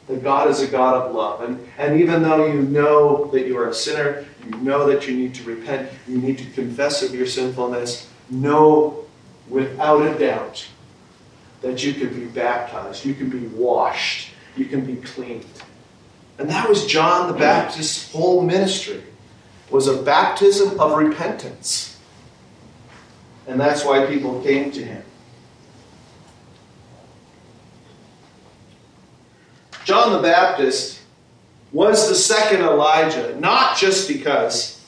That 0.07 0.23
God 0.23 0.49
is 0.49 0.61
a 0.61 0.67
God 0.67 0.95
of 0.95 1.13
love. 1.13 1.41
And, 1.41 1.67
and 1.77 1.99
even 1.99 2.23
though 2.23 2.45
you 2.45 2.61
know 2.61 3.25
that 3.31 3.45
you 3.45 3.57
are 3.57 3.69
a 3.69 3.73
sinner, 3.73 4.25
you 4.45 4.57
know 4.57 4.87
that 4.87 5.07
you 5.07 5.15
need 5.15 5.35
to 5.35 5.43
repent, 5.43 5.89
you 6.07 6.17
need 6.17 6.37
to 6.37 6.45
confess 6.51 7.03
of 7.03 7.13
your 7.13 7.27
sinfulness, 7.27 8.09
know 8.29 9.05
without 9.49 10.01
a 10.01 10.17
doubt 10.17 10.65
that 11.61 11.83
you 11.83 11.93
can 11.93 12.13
be 12.13 12.25
baptized, 12.25 13.05
you 13.05 13.13
can 13.13 13.29
be 13.29 13.47
washed, 13.47 14.29
you 14.55 14.65
can 14.65 14.85
be 14.85 14.95
cleaned. 14.97 15.45
And 16.37 16.49
that 16.49 16.67
was 16.67 16.85
John 16.85 17.31
the 17.31 17.37
Baptist's 17.37 18.11
whole 18.11 18.41
ministry 18.41 19.03
was 19.69 19.87
a 19.87 20.01
baptism 20.01 20.79
of 20.79 20.97
repentance. 20.97 21.97
And 23.47 23.59
that's 23.59 23.83
why 23.83 24.05
people 24.05 24.41
came 24.41 24.71
to 24.71 24.83
him. 24.83 25.03
John 29.85 30.13
the 30.13 30.19
Baptist 30.19 31.01
was 31.73 32.07
the 32.07 32.15
second 32.15 32.61
Elijah, 32.61 33.37
not 33.39 33.77
just 33.77 34.07
because 34.07 34.79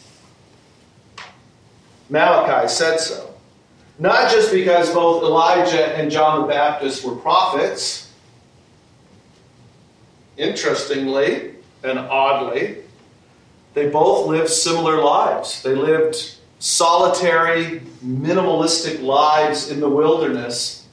Malachi 2.09 2.67
said 2.69 2.97
so, 2.99 3.33
not 3.97 4.31
just 4.31 4.51
because 4.51 4.93
both 4.93 5.23
Elijah 5.23 5.97
and 5.97 6.11
John 6.11 6.41
the 6.41 6.47
Baptist 6.47 7.03
were 7.03 7.15
prophets. 7.15 8.11
Interestingly 10.37 11.55
and 11.83 11.97
oddly, 11.97 12.83
they 13.75 13.89
both 13.89 14.27
lived 14.27 14.49
similar 14.49 15.03
lives. 15.03 15.61
They 15.61 15.75
lived 15.75 16.37
solitary, 16.59 17.81
minimalistic 18.03 19.03
lives 19.03 19.69
in 19.69 19.81
the 19.81 19.89
wilderness. 19.89 20.87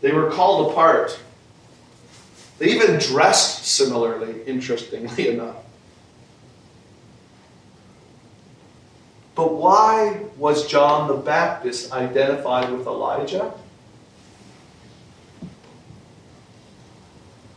They 0.00 0.12
were 0.12 0.30
called 0.30 0.70
apart. 0.70 1.18
They 2.58 2.66
even 2.66 2.98
dressed 3.00 3.66
similarly, 3.66 4.36
interestingly 4.46 5.28
enough. 5.34 5.56
But 9.34 9.54
why 9.54 10.20
was 10.36 10.68
John 10.68 11.08
the 11.08 11.14
Baptist 11.14 11.92
identified 11.92 12.70
with 12.70 12.86
Elijah? 12.86 13.52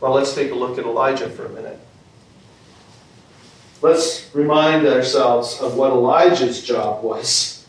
Well, 0.02 0.14
let's 0.14 0.34
take 0.34 0.50
a 0.50 0.54
look 0.56 0.78
at 0.78 0.84
Elijah 0.84 1.30
for 1.30 1.46
a 1.46 1.48
minute. 1.48 1.78
Let's 3.82 4.28
remind 4.34 4.84
ourselves 4.84 5.60
of 5.60 5.76
what 5.76 5.92
Elijah's 5.92 6.60
job 6.60 7.04
was, 7.04 7.64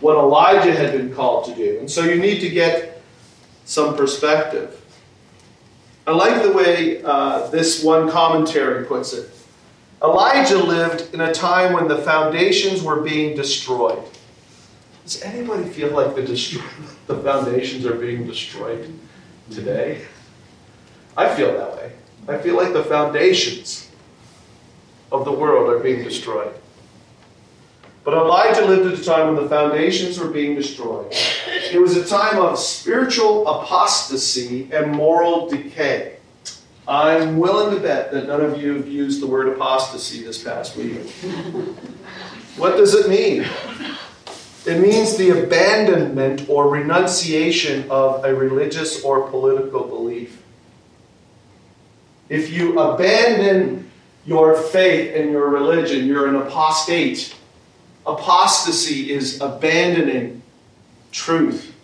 what 0.00 0.14
Elijah 0.16 0.74
had 0.74 0.92
been 0.92 1.14
called 1.14 1.46
to 1.46 1.54
do. 1.54 1.78
And 1.78 1.90
so 1.90 2.04
you 2.04 2.20
need 2.20 2.40
to 2.40 2.50
get 2.50 3.00
some 3.64 3.96
perspective. 3.96 4.78
I 6.06 6.12
like 6.12 6.42
the 6.42 6.52
way 6.52 7.02
uh, 7.02 7.48
this 7.48 7.82
one 7.82 8.10
commentary 8.10 8.84
puts 8.84 9.14
it. 9.14 9.30
Elijah 10.02 10.58
lived 10.58 11.14
in 11.14 11.22
a 11.22 11.32
time 11.32 11.72
when 11.72 11.88
the 11.88 11.98
foundations 11.98 12.82
were 12.82 13.00
being 13.00 13.34
destroyed. 13.34 14.02
Does 15.04 15.22
anybody 15.22 15.66
feel 15.66 15.92
like 15.92 16.14
the, 16.14 16.22
destroy- 16.22 16.62
the 17.06 17.16
foundations 17.16 17.86
are 17.86 17.94
being 17.94 18.26
destroyed 18.26 18.92
today? 19.50 20.02
I 21.18 21.34
feel 21.34 21.52
that 21.52 21.74
way. 21.74 21.92
I 22.28 22.38
feel 22.38 22.54
like 22.54 22.72
the 22.72 22.84
foundations 22.84 23.90
of 25.10 25.24
the 25.24 25.32
world 25.32 25.68
are 25.68 25.80
being 25.80 26.04
destroyed. 26.04 26.54
But 28.04 28.14
Elijah 28.14 28.64
lived 28.64 28.86
at 28.92 29.00
a 29.00 29.04
time 29.04 29.34
when 29.34 29.42
the 29.42 29.48
foundations 29.50 30.16
were 30.20 30.28
being 30.28 30.54
destroyed. 30.54 31.08
It 31.10 31.80
was 31.80 31.96
a 31.96 32.06
time 32.06 32.38
of 32.38 32.56
spiritual 32.56 33.48
apostasy 33.48 34.68
and 34.72 34.92
moral 34.92 35.48
decay. 35.48 36.18
I'm 36.86 37.36
willing 37.38 37.74
to 37.74 37.82
bet 37.82 38.12
that 38.12 38.28
none 38.28 38.40
of 38.40 38.62
you 38.62 38.74
have 38.74 38.86
used 38.86 39.20
the 39.20 39.26
word 39.26 39.48
apostasy 39.48 40.22
this 40.22 40.42
past 40.42 40.76
week. 40.76 41.00
what 42.56 42.76
does 42.76 42.94
it 42.94 43.08
mean? 43.08 43.44
It 44.66 44.80
means 44.80 45.16
the 45.16 45.42
abandonment 45.42 46.48
or 46.48 46.70
renunciation 46.70 47.90
of 47.90 48.24
a 48.24 48.32
religious 48.32 49.02
or 49.02 49.28
political 49.28 49.82
belief. 49.82 50.44
If 52.28 52.50
you 52.50 52.78
abandon 52.78 53.90
your 54.26 54.54
faith 54.54 55.16
and 55.16 55.30
your 55.30 55.48
religion, 55.48 56.06
you're 56.06 56.28
an 56.28 56.36
apostate. 56.36 57.34
Apostasy 58.06 59.10
is 59.10 59.40
abandoning 59.40 60.42
truth 61.12 61.74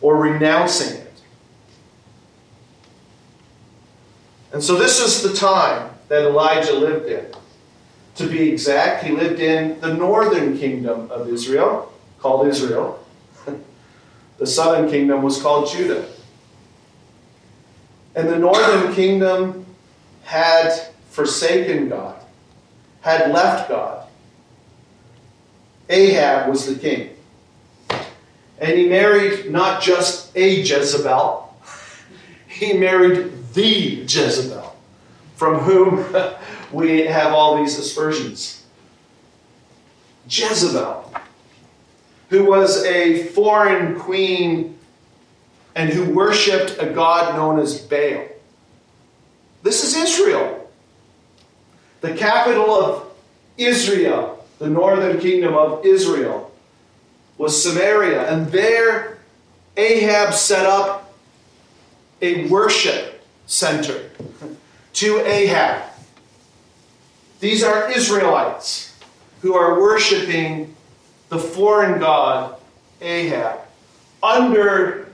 or 0.00 0.16
renouncing 0.16 1.00
it. 1.00 1.12
And 4.52 4.62
so, 4.62 4.76
this 4.76 5.00
is 5.00 5.22
the 5.22 5.36
time 5.36 5.90
that 6.08 6.22
Elijah 6.22 6.72
lived 6.72 7.06
in. 7.06 7.26
To 8.16 8.26
be 8.26 8.50
exact, 8.50 9.04
he 9.04 9.12
lived 9.12 9.40
in 9.40 9.78
the 9.80 9.92
northern 9.92 10.56
kingdom 10.56 11.10
of 11.10 11.28
Israel, 11.28 11.92
called 12.18 12.48
Israel. 12.48 13.04
The 14.38 14.46
southern 14.46 14.90
kingdom 14.90 15.22
was 15.22 15.40
called 15.40 15.70
Judah. 15.70 16.06
And 18.16 18.30
the 18.30 18.38
northern 18.38 18.94
kingdom 18.94 19.66
had 20.24 20.72
forsaken 21.10 21.90
God, 21.90 22.16
had 23.02 23.30
left 23.30 23.68
God. 23.68 24.08
Ahab 25.90 26.48
was 26.48 26.66
the 26.66 26.80
king. 26.80 27.10
And 28.58 28.76
he 28.76 28.88
married 28.88 29.52
not 29.52 29.82
just 29.82 30.34
a 30.34 30.62
Jezebel, 30.62 31.54
he 32.48 32.72
married 32.72 33.32
the 33.52 34.04
Jezebel, 34.06 34.74
from 35.34 35.58
whom 35.58 36.04
we 36.72 37.00
have 37.00 37.34
all 37.34 37.58
these 37.58 37.78
aspersions. 37.78 38.64
Jezebel, 40.26 41.12
who 42.30 42.46
was 42.46 42.82
a 42.84 43.24
foreign 43.24 44.00
queen 44.00 44.75
and 45.76 45.90
who 45.90 46.10
worshipped 46.14 46.78
a 46.80 46.86
god 46.86 47.36
known 47.36 47.60
as 47.60 47.78
Baal. 47.78 48.24
This 49.62 49.84
is 49.84 49.94
Israel. 49.94 50.70
The 52.00 52.14
capital 52.14 52.70
of 52.70 53.12
Israel, 53.58 54.44
the 54.58 54.70
northern 54.70 55.20
kingdom 55.20 55.54
of 55.54 55.84
Israel, 55.84 56.50
was 57.36 57.62
Samaria. 57.62 58.26
And 58.32 58.50
there, 58.50 59.18
Ahab 59.76 60.32
set 60.32 60.64
up 60.64 61.14
a 62.22 62.48
worship 62.48 63.22
center 63.46 64.10
to 64.94 65.20
Ahab. 65.26 65.90
These 67.40 67.62
are 67.62 67.90
Israelites 67.90 68.98
who 69.42 69.54
are 69.54 69.78
worshiping 69.78 70.74
the 71.28 71.38
foreign 71.38 72.00
god 72.00 72.58
Ahab 73.02 73.60
under 74.22 75.05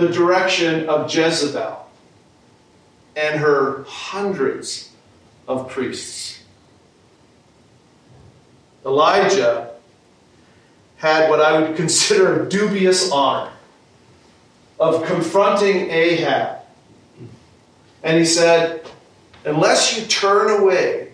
the 0.00 0.08
direction 0.08 0.88
of 0.88 1.14
Jezebel 1.14 1.86
and 3.14 3.38
her 3.38 3.84
hundreds 3.86 4.90
of 5.46 5.68
priests. 5.68 6.42
Elijah 8.84 9.72
had 10.96 11.28
what 11.28 11.40
I 11.40 11.60
would 11.60 11.76
consider 11.82 12.46
dubious 12.46 13.10
honor 13.12 13.52
of 14.78 15.04
confronting 15.04 15.90
Ahab 15.90 16.60
and 18.02 18.18
he 18.18 18.24
said, 18.24 18.86
Unless 19.44 19.98
you 19.98 20.06
turn 20.06 20.60
away 20.60 21.12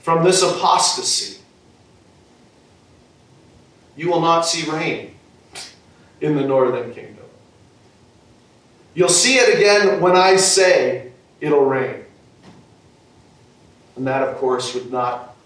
from 0.00 0.24
this 0.24 0.42
apostasy, 0.42 1.40
you 3.96 4.10
will 4.10 4.20
not 4.20 4.42
see 4.42 4.68
rain 4.70 5.14
in 6.20 6.36
the 6.36 6.42
northern 6.42 6.94
kingdom. 6.94 7.15
You'll 8.96 9.10
see 9.10 9.34
it 9.34 9.54
again 9.54 10.00
when 10.00 10.16
I 10.16 10.36
say 10.36 11.12
it'll 11.38 11.66
rain. 11.66 12.02
And 13.94 14.06
that, 14.06 14.26
of 14.26 14.38
course, 14.38 14.74
would 14.74 14.90
not 14.90 15.36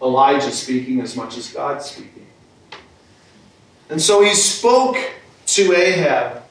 Elijah 0.00 0.50
speaking 0.50 1.02
as 1.02 1.14
much 1.14 1.36
as 1.36 1.52
God 1.52 1.82
speaking. 1.82 2.26
And 3.90 4.00
so 4.00 4.22
he 4.22 4.34
spoke 4.34 4.96
to 5.48 5.74
Ahab 5.74 6.42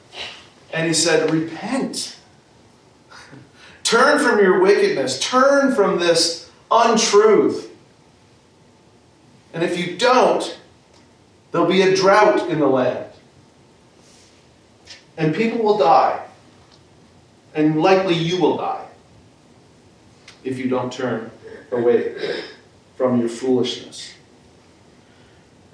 and 0.72 0.86
he 0.86 0.94
said, 0.94 1.28
Repent. 1.32 2.16
Turn 3.82 4.20
from 4.20 4.38
your 4.38 4.60
wickedness. 4.60 5.18
Turn 5.18 5.74
from 5.74 5.98
this 5.98 6.48
untruth. 6.70 7.72
And 9.52 9.64
if 9.64 9.76
you 9.76 9.96
don't, 9.96 10.60
there'll 11.50 11.66
be 11.66 11.82
a 11.82 11.96
drought 11.96 12.48
in 12.50 12.60
the 12.60 12.68
land. 12.68 13.07
And 15.18 15.34
people 15.34 15.62
will 15.62 15.76
die. 15.76 16.24
And 17.54 17.82
likely 17.82 18.14
you 18.14 18.40
will 18.40 18.56
die 18.56 18.86
if 20.44 20.56
you 20.58 20.68
don't 20.68 20.92
turn 20.92 21.32
away 21.72 22.44
from 22.96 23.18
your 23.20 23.28
foolishness. 23.28 24.14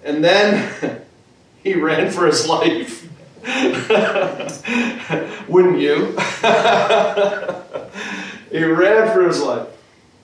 And 0.02 0.24
then 0.24 1.02
he 1.62 1.74
ran 1.74 2.10
for 2.10 2.26
his 2.26 2.48
life. 2.48 3.02
Wouldn't 5.48 5.78
you? 5.78 6.06
he 8.50 8.64
ran 8.64 9.12
for 9.12 9.28
his 9.28 9.42
life 9.42 9.68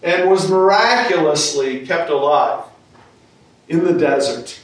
and 0.03 0.31
was 0.31 0.51
miraculously 0.51 1.87
kept 1.87 2.09
alive 2.09 2.65
in 3.69 3.85
the 3.85 3.93
desert. 3.93 4.59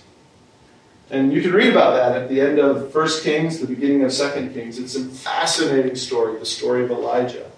And 1.10 1.32
you 1.32 1.40
can 1.40 1.52
read 1.52 1.70
about 1.70 1.94
that 1.94 2.20
at 2.20 2.28
the 2.28 2.40
end 2.40 2.58
of 2.58 2.92
1 2.92 3.08
Kings, 3.22 3.60
the 3.60 3.66
beginning 3.66 4.02
of 4.02 4.12
2 4.12 4.50
Kings. 4.52 4.78
It's 4.78 4.96
a 4.96 5.04
fascinating 5.04 5.94
story, 5.94 6.38
the 6.38 6.46
story 6.46 6.84
of 6.84 6.90
Elijah. 6.90 7.48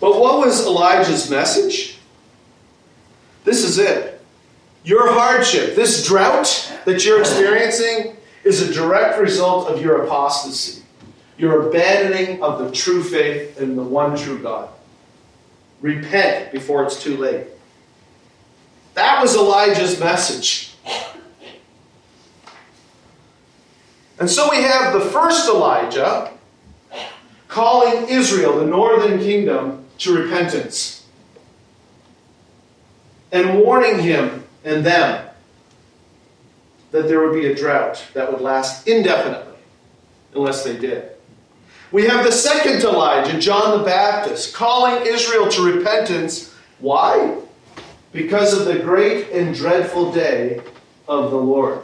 But 0.00 0.18
what 0.18 0.38
was 0.38 0.66
Elijah's 0.66 1.30
message? 1.30 1.98
This 3.44 3.64
is 3.64 3.78
it. 3.78 4.20
Your 4.84 5.12
hardship, 5.12 5.74
this 5.74 6.06
drought 6.06 6.72
that 6.84 7.04
you're 7.04 7.20
experiencing, 7.20 8.16
is 8.44 8.62
a 8.62 8.72
direct 8.72 9.18
result 9.18 9.68
of 9.68 9.82
your 9.82 10.04
apostasy, 10.04 10.82
your 11.36 11.68
abandoning 11.68 12.42
of 12.42 12.58
the 12.58 12.70
true 12.72 13.02
faith 13.02 13.60
in 13.60 13.76
the 13.76 13.82
one 13.82 14.16
true 14.16 14.38
God. 14.38 14.70
Repent 15.80 16.52
before 16.52 16.84
it's 16.84 17.02
too 17.02 17.16
late. 17.16 17.46
That 18.98 19.22
was 19.22 19.36
Elijah's 19.36 20.00
message. 20.00 20.74
And 24.18 24.28
so 24.28 24.50
we 24.50 24.56
have 24.56 24.92
the 24.92 24.98
first 24.98 25.48
Elijah 25.48 26.32
calling 27.46 28.08
Israel, 28.08 28.58
the 28.58 28.66
northern 28.66 29.20
kingdom, 29.20 29.84
to 29.98 30.20
repentance 30.20 31.06
and 33.30 33.60
warning 33.60 34.00
him 34.00 34.42
and 34.64 34.84
them 34.84 35.28
that 36.90 37.06
there 37.06 37.20
would 37.20 37.40
be 37.40 37.46
a 37.46 37.54
drought 37.54 38.04
that 38.14 38.32
would 38.32 38.40
last 38.40 38.88
indefinitely 38.88 39.60
unless 40.34 40.64
they 40.64 40.76
did. 40.76 41.10
We 41.92 42.08
have 42.08 42.24
the 42.24 42.32
second 42.32 42.82
Elijah, 42.82 43.38
John 43.38 43.78
the 43.78 43.84
Baptist, 43.84 44.54
calling 44.54 45.06
Israel 45.06 45.48
to 45.50 45.62
repentance. 45.62 46.52
Why? 46.80 47.42
Because 48.12 48.58
of 48.58 48.64
the 48.64 48.78
great 48.78 49.30
and 49.30 49.54
dreadful 49.54 50.12
day 50.12 50.60
of 51.06 51.30
the 51.30 51.36
Lord, 51.36 51.82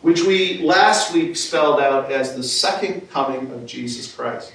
which 0.00 0.22
we 0.24 0.58
last 0.58 1.14
week 1.14 1.36
spelled 1.36 1.80
out 1.80 2.10
as 2.10 2.34
the 2.34 2.42
second 2.42 3.08
coming 3.10 3.50
of 3.52 3.66
Jesus 3.66 4.12
Christ. 4.12 4.52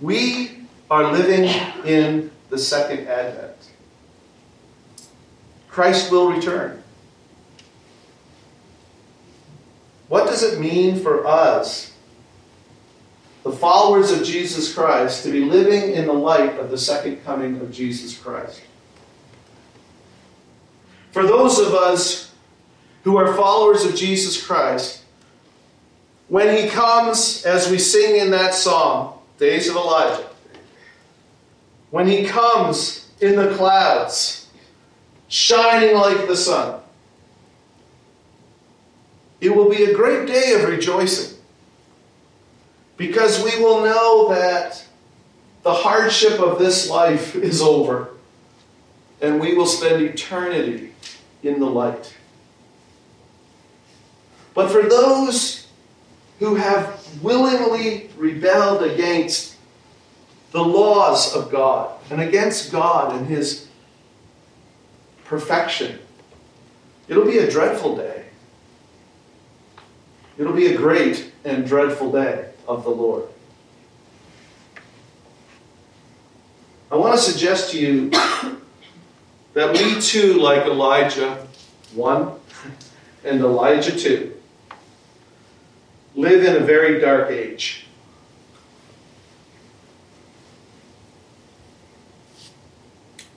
We 0.00 0.62
are 0.90 1.12
living 1.12 1.48
in 1.84 2.30
the 2.50 2.58
second 2.58 3.06
advent. 3.08 3.56
Christ 5.68 6.10
will 6.10 6.32
return. 6.32 6.82
What 10.08 10.26
does 10.26 10.42
it 10.42 10.58
mean 10.58 11.00
for 11.00 11.26
us, 11.26 11.92
the 13.50 13.56
followers 13.56 14.10
of 14.10 14.24
Jesus 14.24 14.74
Christ, 14.74 15.24
to 15.24 15.32
be 15.32 15.40
living 15.40 15.94
in 15.94 16.06
the 16.06 16.12
light 16.12 16.58
of 16.58 16.70
the 16.70 16.76
second 16.76 17.24
coming 17.24 17.58
of 17.60 17.72
Jesus 17.72 18.16
Christ? 18.16 18.60
For 21.12 21.22
those 21.22 21.58
of 21.58 21.72
us 21.72 22.34
who 23.04 23.16
are 23.16 23.34
followers 23.34 23.84
of 23.86 23.94
Jesus 23.94 24.44
Christ, 24.44 25.02
when 26.28 26.54
he 26.54 26.68
comes, 26.68 27.44
as 27.46 27.70
we 27.70 27.78
sing 27.78 28.16
in 28.16 28.30
that 28.32 28.52
song, 28.52 29.18
Days 29.38 29.68
of 29.68 29.76
Elijah, 29.76 30.28
when 31.90 32.06
he 32.06 32.24
comes 32.24 33.08
in 33.20 33.34
the 33.34 33.54
clouds, 33.54 34.50
shining 35.28 35.94
like 35.94 36.26
the 36.26 36.36
sun, 36.36 36.80
it 39.40 39.54
will 39.54 39.70
be 39.70 39.84
a 39.84 39.94
great 39.94 40.26
day 40.26 40.52
of 40.52 40.68
rejoicing 40.68 41.37
because 42.98 43.42
we 43.42 43.58
will 43.62 43.82
know 43.82 44.28
that 44.28 44.84
the 45.62 45.72
hardship 45.72 46.38
of 46.40 46.58
this 46.58 46.90
life 46.90 47.34
is 47.34 47.62
over 47.62 48.10
and 49.22 49.40
we 49.40 49.54
will 49.54 49.66
spend 49.66 50.02
eternity 50.02 50.92
in 51.42 51.58
the 51.58 51.66
light. 51.66 52.14
But 54.52 54.70
for 54.70 54.82
those 54.82 55.68
who 56.40 56.56
have 56.56 57.00
willingly 57.22 58.10
rebelled 58.16 58.82
against 58.82 59.56
the 60.50 60.62
laws 60.62 61.34
of 61.34 61.50
God 61.50 61.98
and 62.10 62.20
against 62.20 62.72
God 62.72 63.14
and 63.14 63.26
His 63.26 63.68
perfection, 65.24 65.98
it'll 67.08 67.24
be 67.24 67.38
a 67.38 67.50
dreadful 67.50 67.96
day. 67.96 68.24
It'll 70.38 70.52
be 70.52 70.68
a 70.68 70.76
great 70.76 71.32
and 71.44 71.66
dreadful 71.66 72.12
day 72.12 72.47
of 72.68 72.84
the 72.84 72.90
Lord. 72.90 73.24
I 76.92 76.96
want 76.96 77.14
to 77.14 77.20
suggest 77.20 77.72
to 77.72 77.78
you 77.78 78.10
that 79.54 79.72
we 79.72 80.00
too, 80.00 80.34
like 80.34 80.66
Elijah 80.66 81.46
1 81.94 82.32
and 83.24 83.40
Elijah 83.40 83.98
2, 83.98 84.34
live 86.14 86.44
in 86.44 86.62
a 86.62 86.64
very 86.64 87.00
dark 87.00 87.30
age. 87.30 87.86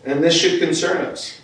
And 0.05 0.23
this 0.23 0.35
should 0.35 0.59
concern 0.59 1.05
us. 1.05 1.39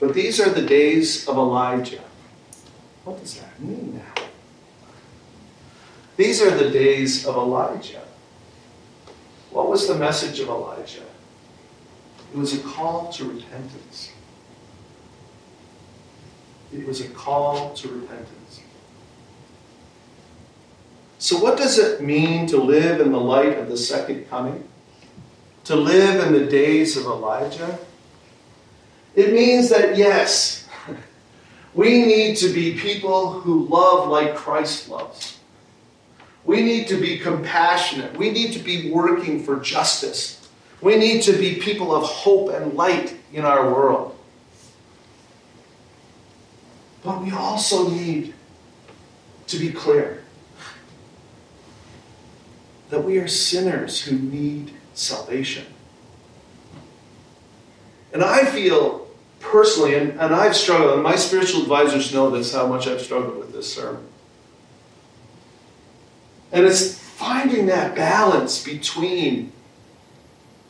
But 0.00 0.14
these 0.14 0.40
are 0.40 0.48
the 0.48 0.62
days 0.62 1.26
of 1.26 1.36
Elijah. 1.36 2.07
What 3.08 3.20
does 3.20 3.40
that 3.40 3.58
mean 3.58 3.94
now? 3.94 4.22
These 6.18 6.42
are 6.42 6.50
the 6.50 6.68
days 6.68 7.24
of 7.26 7.36
Elijah. 7.36 8.02
What 9.50 9.70
was 9.70 9.88
the 9.88 9.94
message 9.94 10.40
of 10.40 10.48
Elijah? 10.48 11.06
It 12.34 12.36
was 12.36 12.52
a 12.52 12.58
call 12.58 13.10
to 13.12 13.24
repentance. 13.24 14.12
It 16.70 16.86
was 16.86 17.00
a 17.00 17.08
call 17.08 17.72
to 17.76 17.88
repentance. 17.88 18.60
So, 21.18 21.38
what 21.38 21.56
does 21.56 21.78
it 21.78 22.02
mean 22.02 22.46
to 22.48 22.58
live 22.58 23.00
in 23.00 23.10
the 23.10 23.20
light 23.20 23.56
of 23.56 23.70
the 23.70 23.78
second 23.78 24.28
coming? 24.28 24.68
To 25.64 25.76
live 25.76 26.26
in 26.26 26.34
the 26.34 26.44
days 26.44 26.98
of 26.98 27.06
Elijah? 27.06 27.78
It 29.16 29.32
means 29.32 29.70
that, 29.70 29.96
yes, 29.96 30.67
we 31.74 32.04
need 32.04 32.36
to 32.38 32.52
be 32.52 32.78
people 32.78 33.32
who 33.40 33.66
love 33.66 34.08
like 34.08 34.34
Christ 34.34 34.88
loves. 34.88 35.38
We 36.44 36.62
need 36.62 36.88
to 36.88 36.98
be 36.98 37.18
compassionate. 37.18 38.16
We 38.16 38.30
need 38.30 38.52
to 38.52 38.58
be 38.58 38.90
working 38.90 39.42
for 39.42 39.60
justice. 39.60 40.48
We 40.80 40.96
need 40.96 41.22
to 41.22 41.32
be 41.32 41.56
people 41.56 41.94
of 41.94 42.04
hope 42.04 42.50
and 42.50 42.74
light 42.74 43.16
in 43.32 43.44
our 43.44 43.72
world. 43.72 44.18
But 47.04 47.22
we 47.22 47.32
also 47.32 47.88
need 47.88 48.34
to 49.48 49.58
be 49.58 49.72
clear 49.72 50.24
that 52.90 53.04
we 53.04 53.18
are 53.18 53.28
sinners 53.28 54.00
who 54.00 54.18
need 54.18 54.72
salvation. 54.94 55.66
And 58.12 58.22
I 58.22 58.44
feel 58.44 59.07
personally, 59.40 59.94
and, 59.94 60.10
and 60.12 60.34
I've 60.34 60.56
struggled, 60.56 60.94
and 60.94 61.02
my 61.02 61.16
spiritual 61.16 61.62
advisors 61.62 62.12
know 62.12 62.30
this, 62.30 62.52
how 62.52 62.66
much 62.66 62.86
I've 62.86 63.00
struggled 63.00 63.38
with 63.38 63.52
this 63.52 63.72
sermon. 63.72 64.04
And 66.52 66.64
it's 66.64 66.98
finding 66.98 67.66
that 67.66 67.94
balance 67.94 68.62
between 68.62 69.52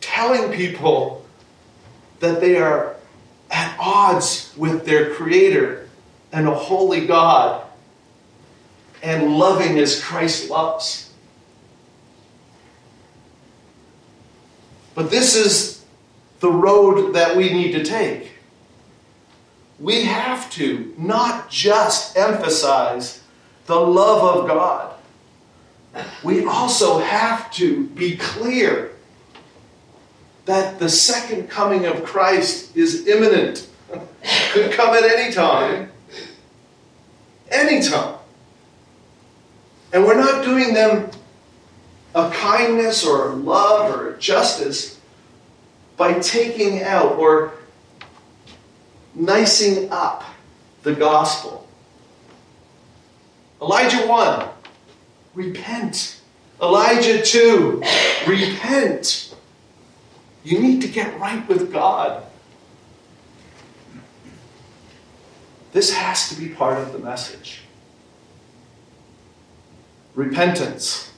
telling 0.01 0.53
people 0.53 1.25
that 2.21 2.41
they 2.41 2.57
are 2.57 2.97
at 3.51 3.77
odds 3.79 4.53
with 4.57 4.85
their 4.85 5.15
Creator 5.15 5.89
and 6.33 6.49
a 6.49 6.55
holy 6.55 7.07
God 7.07 7.65
and 9.03 9.37
loving 9.37 9.79
as 9.79 10.03
Christ 10.03 10.51
loves. 10.51 11.13
But 14.95 15.11
this 15.11 15.37
is 15.37 15.85
the 16.41 16.51
road 16.51 17.13
that 17.13 17.37
we 17.37 17.53
need 17.53 17.73
to 17.73 17.85
take. 17.85 18.33
We 19.79 20.05
have 20.05 20.51
to 20.53 20.95
not 20.99 21.51
just 21.51 22.17
emphasize 22.17 23.23
the 23.67 23.79
love 23.79 24.37
of 24.37 24.49
God, 24.49 24.95
we 26.23 26.45
also 26.45 26.99
have 26.99 27.51
to 27.53 27.87
be 27.89 28.17
clear 28.17 28.93
that 30.45 30.79
the 30.79 30.89
second 30.89 31.49
coming 31.49 31.85
of 31.85 32.05
Christ 32.05 32.77
is 32.77 33.07
imminent. 33.07 33.69
Could 34.53 34.73
come 34.73 34.95
at 34.95 35.05
any 35.05 35.33
time. 35.33 35.91
Anytime. 37.51 38.15
And 39.93 40.05
we're 40.05 40.19
not 40.19 40.45
doing 40.45 40.75
them 40.75 41.11
a 42.15 42.31
kindness 42.31 43.05
or 43.07 43.31
a 43.31 43.35
love 43.35 43.95
or 43.95 44.15
a 44.15 44.19
justice 44.19 44.99
by 45.97 46.19
taking 46.21 46.83
out 46.83 47.17
or 47.17 47.53
nicing 49.19 49.91
up 49.91 50.25
the 50.83 50.95
gospel. 50.95 51.67
Elijah 53.61 54.07
1, 54.07 54.49
repent. 55.35 56.21
Elijah 56.63 57.23
2, 57.23 57.83
repent. 58.27 59.35
You 60.45 60.61
need 60.61 60.81
to 60.83 60.89
get 60.89 61.19
right 61.19 61.47
with 61.49 61.73
God. 61.73 62.25
This 65.73 65.93
has 65.93 66.29
to 66.31 66.41
be 66.41 66.49
part 66.49 66.79
of 66.79 66.93
the 66.93 66.99
message. 66.99 67.63
Repentance. 70.15 71.13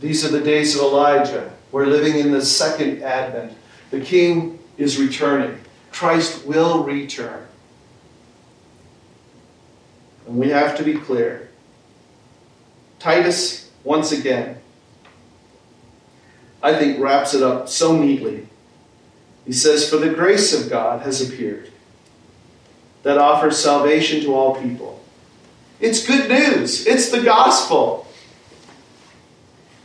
These 0.00 0.24
are 0.24 0.28
the 0.28 0.40
days 0.40 0.76
of 0.76 0.82
Elijah. 0.82 1.52
We're 1.72 1.86
living 1.86 2.18
in 2.18 2.32
the 2.32 2.44
second 2.44 3.02
advent. 3.02 3.56
The 3.90 4.00
king 4.00 4.58
is 4.76 4.98
returning. 4.98 5.58
Christ 5.98 6.46
will 6.46 6.84
return. 6.84 7.44
And 10.28 10.38
we 10.38 10.50
have 10.50 10.76
to 10.76 10.84
be 10.84 10.94
clear. 10.94 11.48
Titus, 13.00 13.68
once 13.82 14.12
again, 14.12 14.58
I 16.62 16.76
think 16.76 17.00
wraps 17.00 17.34
it 17.34 17.42
up 17.42 17.68
so 17.68 17.96
neatly. 17.96 18.46
He 19.44 19.52
says, 19.52 19.90
For 19.90 19.96
the 19.96 20.10
grace 20.10 20.52
of 20.52 20.70
God 20.70 21.02
has 21.02 21.20
appeared 21.20 21.72
that 23.02 23.18
offers 23.18 23.58
salvation 23.58 24.20
to 24.22 24.34
all 24.36 24.54
people. 24.54 25.02
It's 25.80 26.06
good 26.06 26.28
news, 26.28 26.86
it's 26.86 27.10
the 27.10 27.22
gospel. 27.22 28.06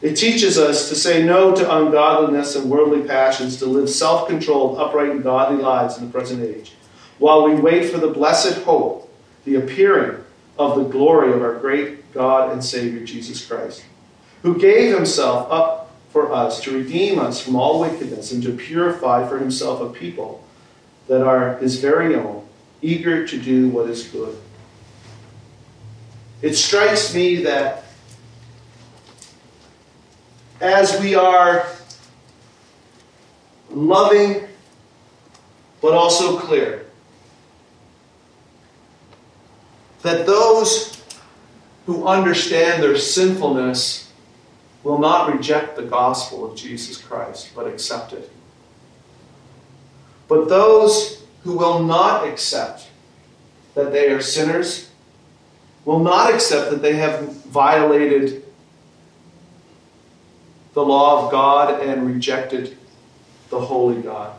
It 0.04 0.18
teaches 0.18 0.58
us 0.58 0.90
to 0.90 0.96
say 0.96 1.24
no 1.24 1.56
to 1.56 1.78
ungodliness 1.78 2.58
and 2.58 2.70
worldly 2.70 3.08
passions, 3.08 3.56
to 3.60 3.66
live 3.66 3.90
self 3.90 4.28
controlled, 4.28 4.78
upright, 4.78 5.10
and 5.10 5.24
godly 5.24 5.64
lives 5.64 5.98
in 5.98 6.06
the 6.06 6.12
present 6.12 6.44
age, 6.44 6.74
while 7.20 7.46
we 7.46 7.56
wait 7.56 7.90
for 7.90 8.00
the 8.00 8.10
blessed 8.10 8.64
hope, 8.64 9.10
the 9.46 9.56
appearing 9.56 10.22
of 10.60 10.76
the 10.76 10.84
glory 10.84 11.32
of 11.32 11.42
our 11.42 11.58
great 11.58 12.12
God 12.14 12.52
and 12.52 12.62
Savior 12.62 13.06
Jesus 13.06 13.46
Christ, 13.46 13.86
who 14.42 14.60
gave 14.60 14.94
himself 14.94 15.50
up 15.50 15.96
for 16.10 16.34
us 16.34 16.62
to 16.64 16.78
redeem 16.78 17.18
us 17.18 17.42
from 17.42 17.56
all 17.56 17.80
wickedness 17.80 18.34
and 18.34 18.44
to 18.44 18.52
purify 18.52 19.26
for 19.26 19.40
himself 19.40 19.80
a 19.80 19.88
people 19.88 20.44
that 21.08 21.26
are 21.26 21.56
his 21.60 21.80
very 21.80 22.14
own, 22.14 22.46
eager 22.82 23.26
to 23.26 23.42
do 23.42 23.70
what 23.70 23.90
is 23.90 24.04
good. 24.04 24.38
It 26.42 26.56
strikes 26.56 27.16
me 27.16 27.44
that 27.44 27.83
as 30.64 30.98
we 31.02 31.14
are 31.14 31.68
loving 33.70 34.48
but 35.82 35.92
also 35.92 36.38
clear, 36.38 36.86
that 40.04 40.26
those 40.26 41.04
who 41.86 42.08
understand 42.08 42.82
their 42.82 42.98
sinfulness 42.98 44.10
will 44.84 45.00
not 45.00 45.36
reject 45.36 45.76
the 45.76 45.84
gospel 45.84 46.50
of 46.50 46.58
Jesus 46.58 46.98
Christ, 46.98 47.52
but 47.54 47.68
accept 47.68 48.14
it. 48.14 48.32
But 50.30 50.48
those 50.48 51.24
who 51.42 51.58
will 51.58 51.84
not 51.84 52.26
accept 52.26 52.88
that 53.76 53.92
they 53.92 54.10
are 54.12 54.22
sinners 54.22 54.90
will 55.84 56.00
not 56.00 56.34
accept 56.34 56.72
that 56.72 56.82
they 56.82 56.96
have 56.96 57.44
violated 57.48 58.43
the 60.74 60.84
law 60.84 61.26
of 61.26 61.32
God 61.32 61.82
and 61.82 62.06
rejected 62.08 62.78
the 63.50 63.60
holy 63.60 64.02
God. 64.02 64.36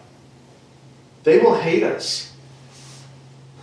They 1.23 1.39
will 1.39 1.55
hate 1.55 1.83
us. 1.83 2.33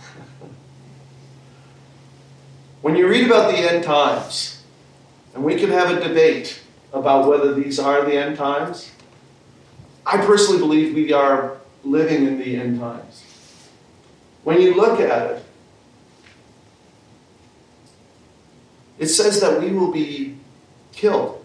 when 2.82 2.96
you 2.96 3.06
read 3.08 3.26
about 3.26 3.52
the 3.52 3.58
end 3.58 3.84
times, 3.84 4.62
and 5.34 5.44
we 5.44 5.56
can 5.56 5.70
have 5.70 5.90
a 5.90 6.00
debate 6.06 6.60
about 6.92 7.28
whether 7.28 7.54
these 7.54 7.78
are 7.78 8.04
the 8.04 8.16
end 8.16 8.36
times, 8.36 8.90
I 10.04 10.18
personally 10.18 10.58
believe 10.58 10.94
we 10.94 11.12
are 11.12 11.58
living 11.84 12.26
in 12.26 12.38
the 12.38 12.56
end 12.56 12.80
times. 12.80 13.24
When 14.44 14.60
you 14.60 14.74
look 14.74 14.98
at 14.98 15.30
it, 15.30 15.44
it 18.98 19.08
says 19.08 19.40
that 19.40 19.60
we 19.60 19.70
will 19.70 19.90
be 19.90 20.36
killed. 20.92 21.41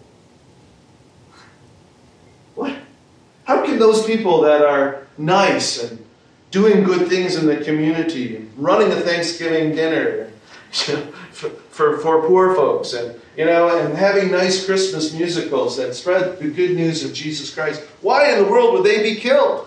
Those 3.78 4.04
people 4.04 4.40
that 4.42 4.62
are 4.62 5.06
nice 5.16 5.82
and 5.82 6.04
doing 6.50 6.82
good 6.82 7.08
things 7.08 7.36
in 7.36 7.46
the 7.46 7.58
community 7.64 8.48
running 8.56 8.90
a 8.90 9.00
Thanksgiving 9.00 9.74
dinner 9.74 10.30
for, 10.70 11.50
for, 11.70 11.98
for 11.98 12.26
poor 12.26 12.54
folks 12.54 12.92
and 12.92 13.18
you 13.36 13.44
know 13.44 13.78
and 13.78 13.96
having 13.96 14.30
nice 14.30 14.64
Christmas 14.64 15.12
musicals 15.12 15.76
that 15.76 15.94
spread 15.94 16.38
the 16.38 16.48
good 16.48 16.76
news 16.76 17.04
of 17.04 17.12
Jesus 17.12 17.54
Christ, 17.54 17.82
why 18.00 18.32
in 18.32 18.42
the 18.42 18.50
world 18.50 18.74
would 18.74 18.84
they 18.84 19.02
be 19.02 19.20
killed? 19.20 19.66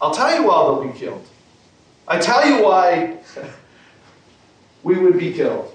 I'll 0.00 0.14
tell 0.14 0.34
you 0.34 0.46
why 0.46 0.64
they'll 0.64 0.92
be 0.92 0.98
killed. 0.98 1.26
I 2.08 2.18
tell 2.18 2.48
you 2.48 2.64
why 2.64 3.18
we 4.82 4.98
would 4.98 5.18
be 5.18 5.32
killed. 5.32 5.72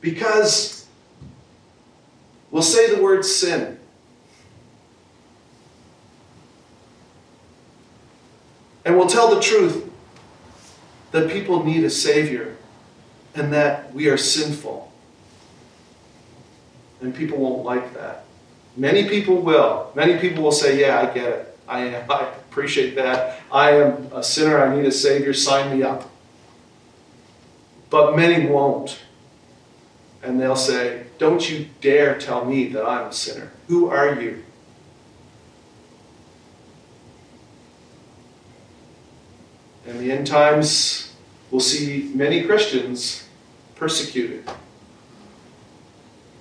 Because 0.00 0.86
we'll 2.50 2.62
say 2.62 2.94
the 2.94 3.02
word 3.02 3.24
sin. 3.24 3.75
And 8.86 8.96
we'll 8.96 9.08
tell 9.08 9.34
the 9.34 9.40
truth 9.40 9.90
that 11.10 11.28
people 11.28 11.64
need 11.64 11.82
a 11.82 11.90
Savior 11.90 12.56
and 13.34 13.52
that 13.52 13.92
we 13.92 14.08
are 14.08 14.16
sinful. 14.16 14.92
And 17.00 17.12
people 17.12 17.38
won't 17.38 17.64
like 17.64 17.94
that. 17.94 18.24
Many 18.76 19.08
people 19.08 19.42
will. 19.42 19.90
Many 19.96 20.18
people 20.18 20.44
will 20.44 20.52
say, 20.52 20.80
Yeah, 20.80 21.00
I 21.00 21.12
get 21.12 21.28
it. 21.28 21.58
I, 21.68 21.80
am. 21.80 22.10
I 22.10 22.28
appreciate 22.48 22.94
that. 22.94 23.40
I 23.50 23.72
am 23.72 24.08
a 24.12 24.22
sinner. 24.22 24.62
I 24.62 24.74
need 24.74 24.86
a 24.86 24.92
Savior. 24.92 25.34
Sign 25.34 25.76
me 25.76 25.82
up. 25.82 26.08
But 27.90 28.16
many 28.16 28.46
won't. 28.46 29.00
And 30.22 30.40
they'll 30.40 30.54
say, 30.54 31.06
Don't 31.18 31.50
you 31.50 31.66
dare 31.80 32.16
tell 32.18 32.44
me 32.44 32.68
that 32.68 32.86
I'm 32.86 33.08
a 33.08 33.12
sinner. 33.12 33.50
Who 33.66 33.88
are 33.88 34.20
you? 34.20 34.44
In 39.86 39.98
the 39.98 40.10
end 40.10 40.26
times, 40.26 41.12
we'll 41.50 41.60
see 41.60 42.10
many 42.14 42.42
Christians 42.44 43.26
persecuted 43.76 44.48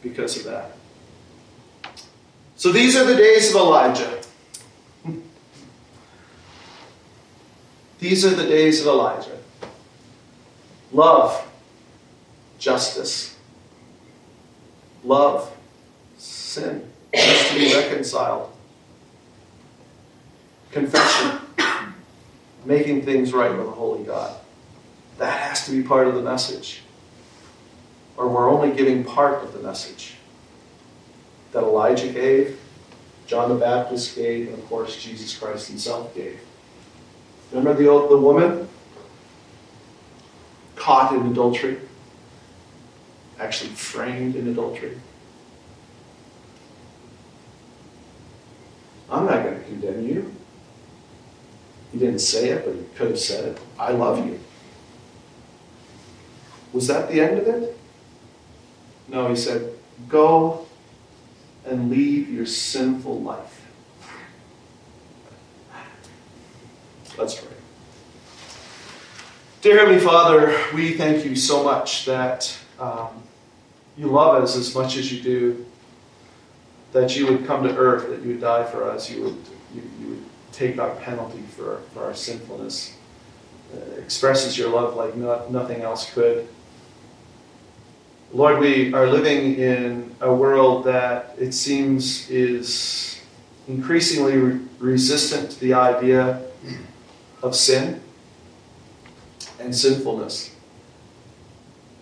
because 0.02 0.38
of 0.38 0.46
that. 0.46 0.72
So 2.56 2.72
these 2.72 2.96
are 2.96 3.06
the 3.06 3.16
days 3.16 3.54
of 3.54 3.58
Elijah. 3.58 4.22
These 8.00 8.26
are 8.26 8.32
the 8.36 8.48
days 8.48 8.82
of 8.82 8.88
Elijah. 8.88 9.38
Love, 10.92 11.48
justice. 12.58 13.36
Love, 15.04 15.56
sin 16.18 16.90
has 17.14 17.50
to 17.50 17.56
be 17.56 17.74
reconciled. 17.74 18.52
Confession 20.72 21.45
making 22.66 23.04
things 23.04 23.34
right 23.34 23.52
with 23.52 23.68
a 23.68 23.72
holy 23.72 24.04
God. 24.04 24.36
That 25.18 25.40
has 25.40 25.66
to 25.68 25.72
be 25.72 25.84
part 25.84 26.08
of 26.08 26.16
the 26.16 26.22
message. 26.22 26.82
Or 28.18 28.28
we're 28.28 28.50
only 28.50 28.76
giving 28.76 29.04
part 29.04 29.44
of 29.44 29.54
the 29.54 29.60
message 29.60 30.16
that 31.52 31.64
Elijah 31.64 32.10
gave, 32.10 32.60
John 33.28 33.50
the 33.50 33.56
Baptist 33.56 34.16
gave, 34.16 34.48
and 34.48 34.58
of 34.58 34.66
course 34.68 35.02
Jesus 35.02 35.38
Christ 35.38 35.70
himself 35.70 36.14
gave. 36.14 36.40
Remember 37.52 37.74
the, 37.74 37.88
old, 37.88 38.12
the 38.12 38.18
woman 38.18 38.68
caught 40.76 41.14
in 41.14 41.26
adultery? 41.28 41.78
Actually 43.40 43.72
framed 43.72 44.36
in 44.36 44.48
adultery? 44.48 44.98
I'm 49.10 49.26
not 49.26 49.44
going 49.44 49.58
to 49.58 49.64
condemn 49.66 50.06
you. 50.06 50.35
He 51.96 52.02
didn't 52.02 52.20
say 52.20 52.50
it, 52.50 52.66
but 52.66 52.76
he 52.76 52.84
could 52.96 53.12
have 53.12 53.20
said 53.20 53.46
it. 53.46 53.60
I 53.80 53.94
love 53.94 54.28
you. 54.28 54.38
Was 56.74 56.88
that 56.88 57.10
the 57.10 57.22
end 57.22 57.40
of 57.40 57.48
it? 57.48 57.78
No, 59.08 59.30
he 59.30 59.36
said, 59.38 59.72
Go 60.10 60.66
and 61.66 61.90
leave 61.90 62.30
your 62.30 62.46
sinful 62.46 63.22
life. 63.22 63.66
Let's 67.18 67.36
pray. 67.36 67.54
Dear 69.62 69.80
Heavenly 69.80 70.02
Father, 70.02 70.54
we 70.74 70.98
thank 70.98 71.24
you 71.24 71.38
so 71.38 71.64
much 71.64 72.04
that 72.04 72.58
um, 72.78 73.24
you 73.96 74.08
love 74.08 74.44
us 74.44 74.58
as 74.58 74.76
much 74.76 74.98
as 74.98 75.14
you 75.14 75.24
do, 75.24 75.66
that 76.92 77.16
you 77.16 77.26
would 77.28 77.46
come 77.48 77.64
to 77.64 77.74
earth, 77.74 78.10
that 78.10 78.22
you 78.22 78.34
would 78.34 78.42
die 78.42 78.66
for 78.66 78.84
us, 78.84 79.10
you 79.10 79.24
would, 79.24 79.38
you, 79.74 79.82
you 80.02 80.08
would 80.10 80.24
take 80.56 80.80
our 80.80 80.96
penalty 80.96 81.42
for, 81.42 81.82
for 81.94 82.06
our 82.06 82.16
sinfulness. 82.16 82.96
Uh, 83.74 84.00
expresses 84.00 84.58
your 84.58 84.70
love 84.70 84.96
like 84.96 85.16
no, 85.16 85.48
nothing 85.50 85.82
else 85.82 86.12
could. 86.14 86.48
Lord, 88.32 88.60
we 88.60 88.94
are 88.94 89.08
living 89.08 89.56
in 89.56 90.16
a 90.22 90.34
world 90.34 90.86
that 90.86 91.36
it 91.38 91.54
seems 91.54 92.30
is 92.30 93.22
increasingly 93.68 94.38
re- 94.38 94.60
resistant 94.80 95.52
to 95.52 95.60
the 95.60 95.74
idea 95.74 96.42
of 97.42 97.56
sin 97.56 98.02
and 99.60 99.76
sinfulness, 99.76 100.54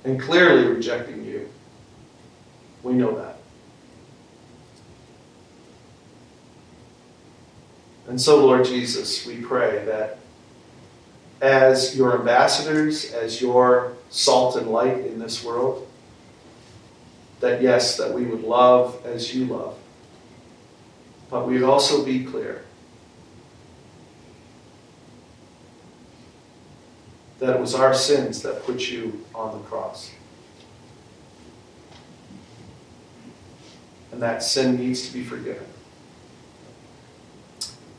and 0.03 0.19
clearly 0.19 0.67
rejecting 0.67 1.23
you. 1.23 1.49
We 2.81 2.93
know 2.93 3.15
that. 3.17 3.32
And 8.13 8.21
so, 8.21 8.45
Lord 8.45 8.63
Jesus, 8.65 9.25
we 9.25 9.37
pray 9.37 9.85
that 9.85 10.19
as 11.41 11.97
your 11.97 12.19
ambassadors, 12.19 13.11
as 13.11 13.41
your 13.41 13.93
salt 14.11 14.55
and 14.55 14.67
light 14.67 14.99
in 14.99 15.17
this 15.17 15.43
world, 15.43 15.87
that 17.39 17.63
yes, 17.63 17.97
that 17.97 18.13
we 18.13 18.25
would 18.25 18.43
love 18.43 19.03
as 19.03 19.33
you 19.33 19.45
love, 19.45 19.79
but 21.31 21.47
we 21.47 21.55
would 21.55 21.67
also 21.67 22.05
be 22.05 22.23
clear 22.23 22.63
that 27.39 27.55
it 27.55 27.59
was 27.59 27.73
our 27.73 27.95
sins 27.95 28.43
that 28.43 28.63
put 28.63 28.91
you 28.91 29.25
on 29.33 29.57
the 29.57 29.63
cross. 29.63 30.11
And 34.11 34.21
that 34.21 34.43
sin 34.43 34.75
needs 34.75 35.07
to 35.07 35.13
be 35.13 35.23
forgiven. 35.23 35.72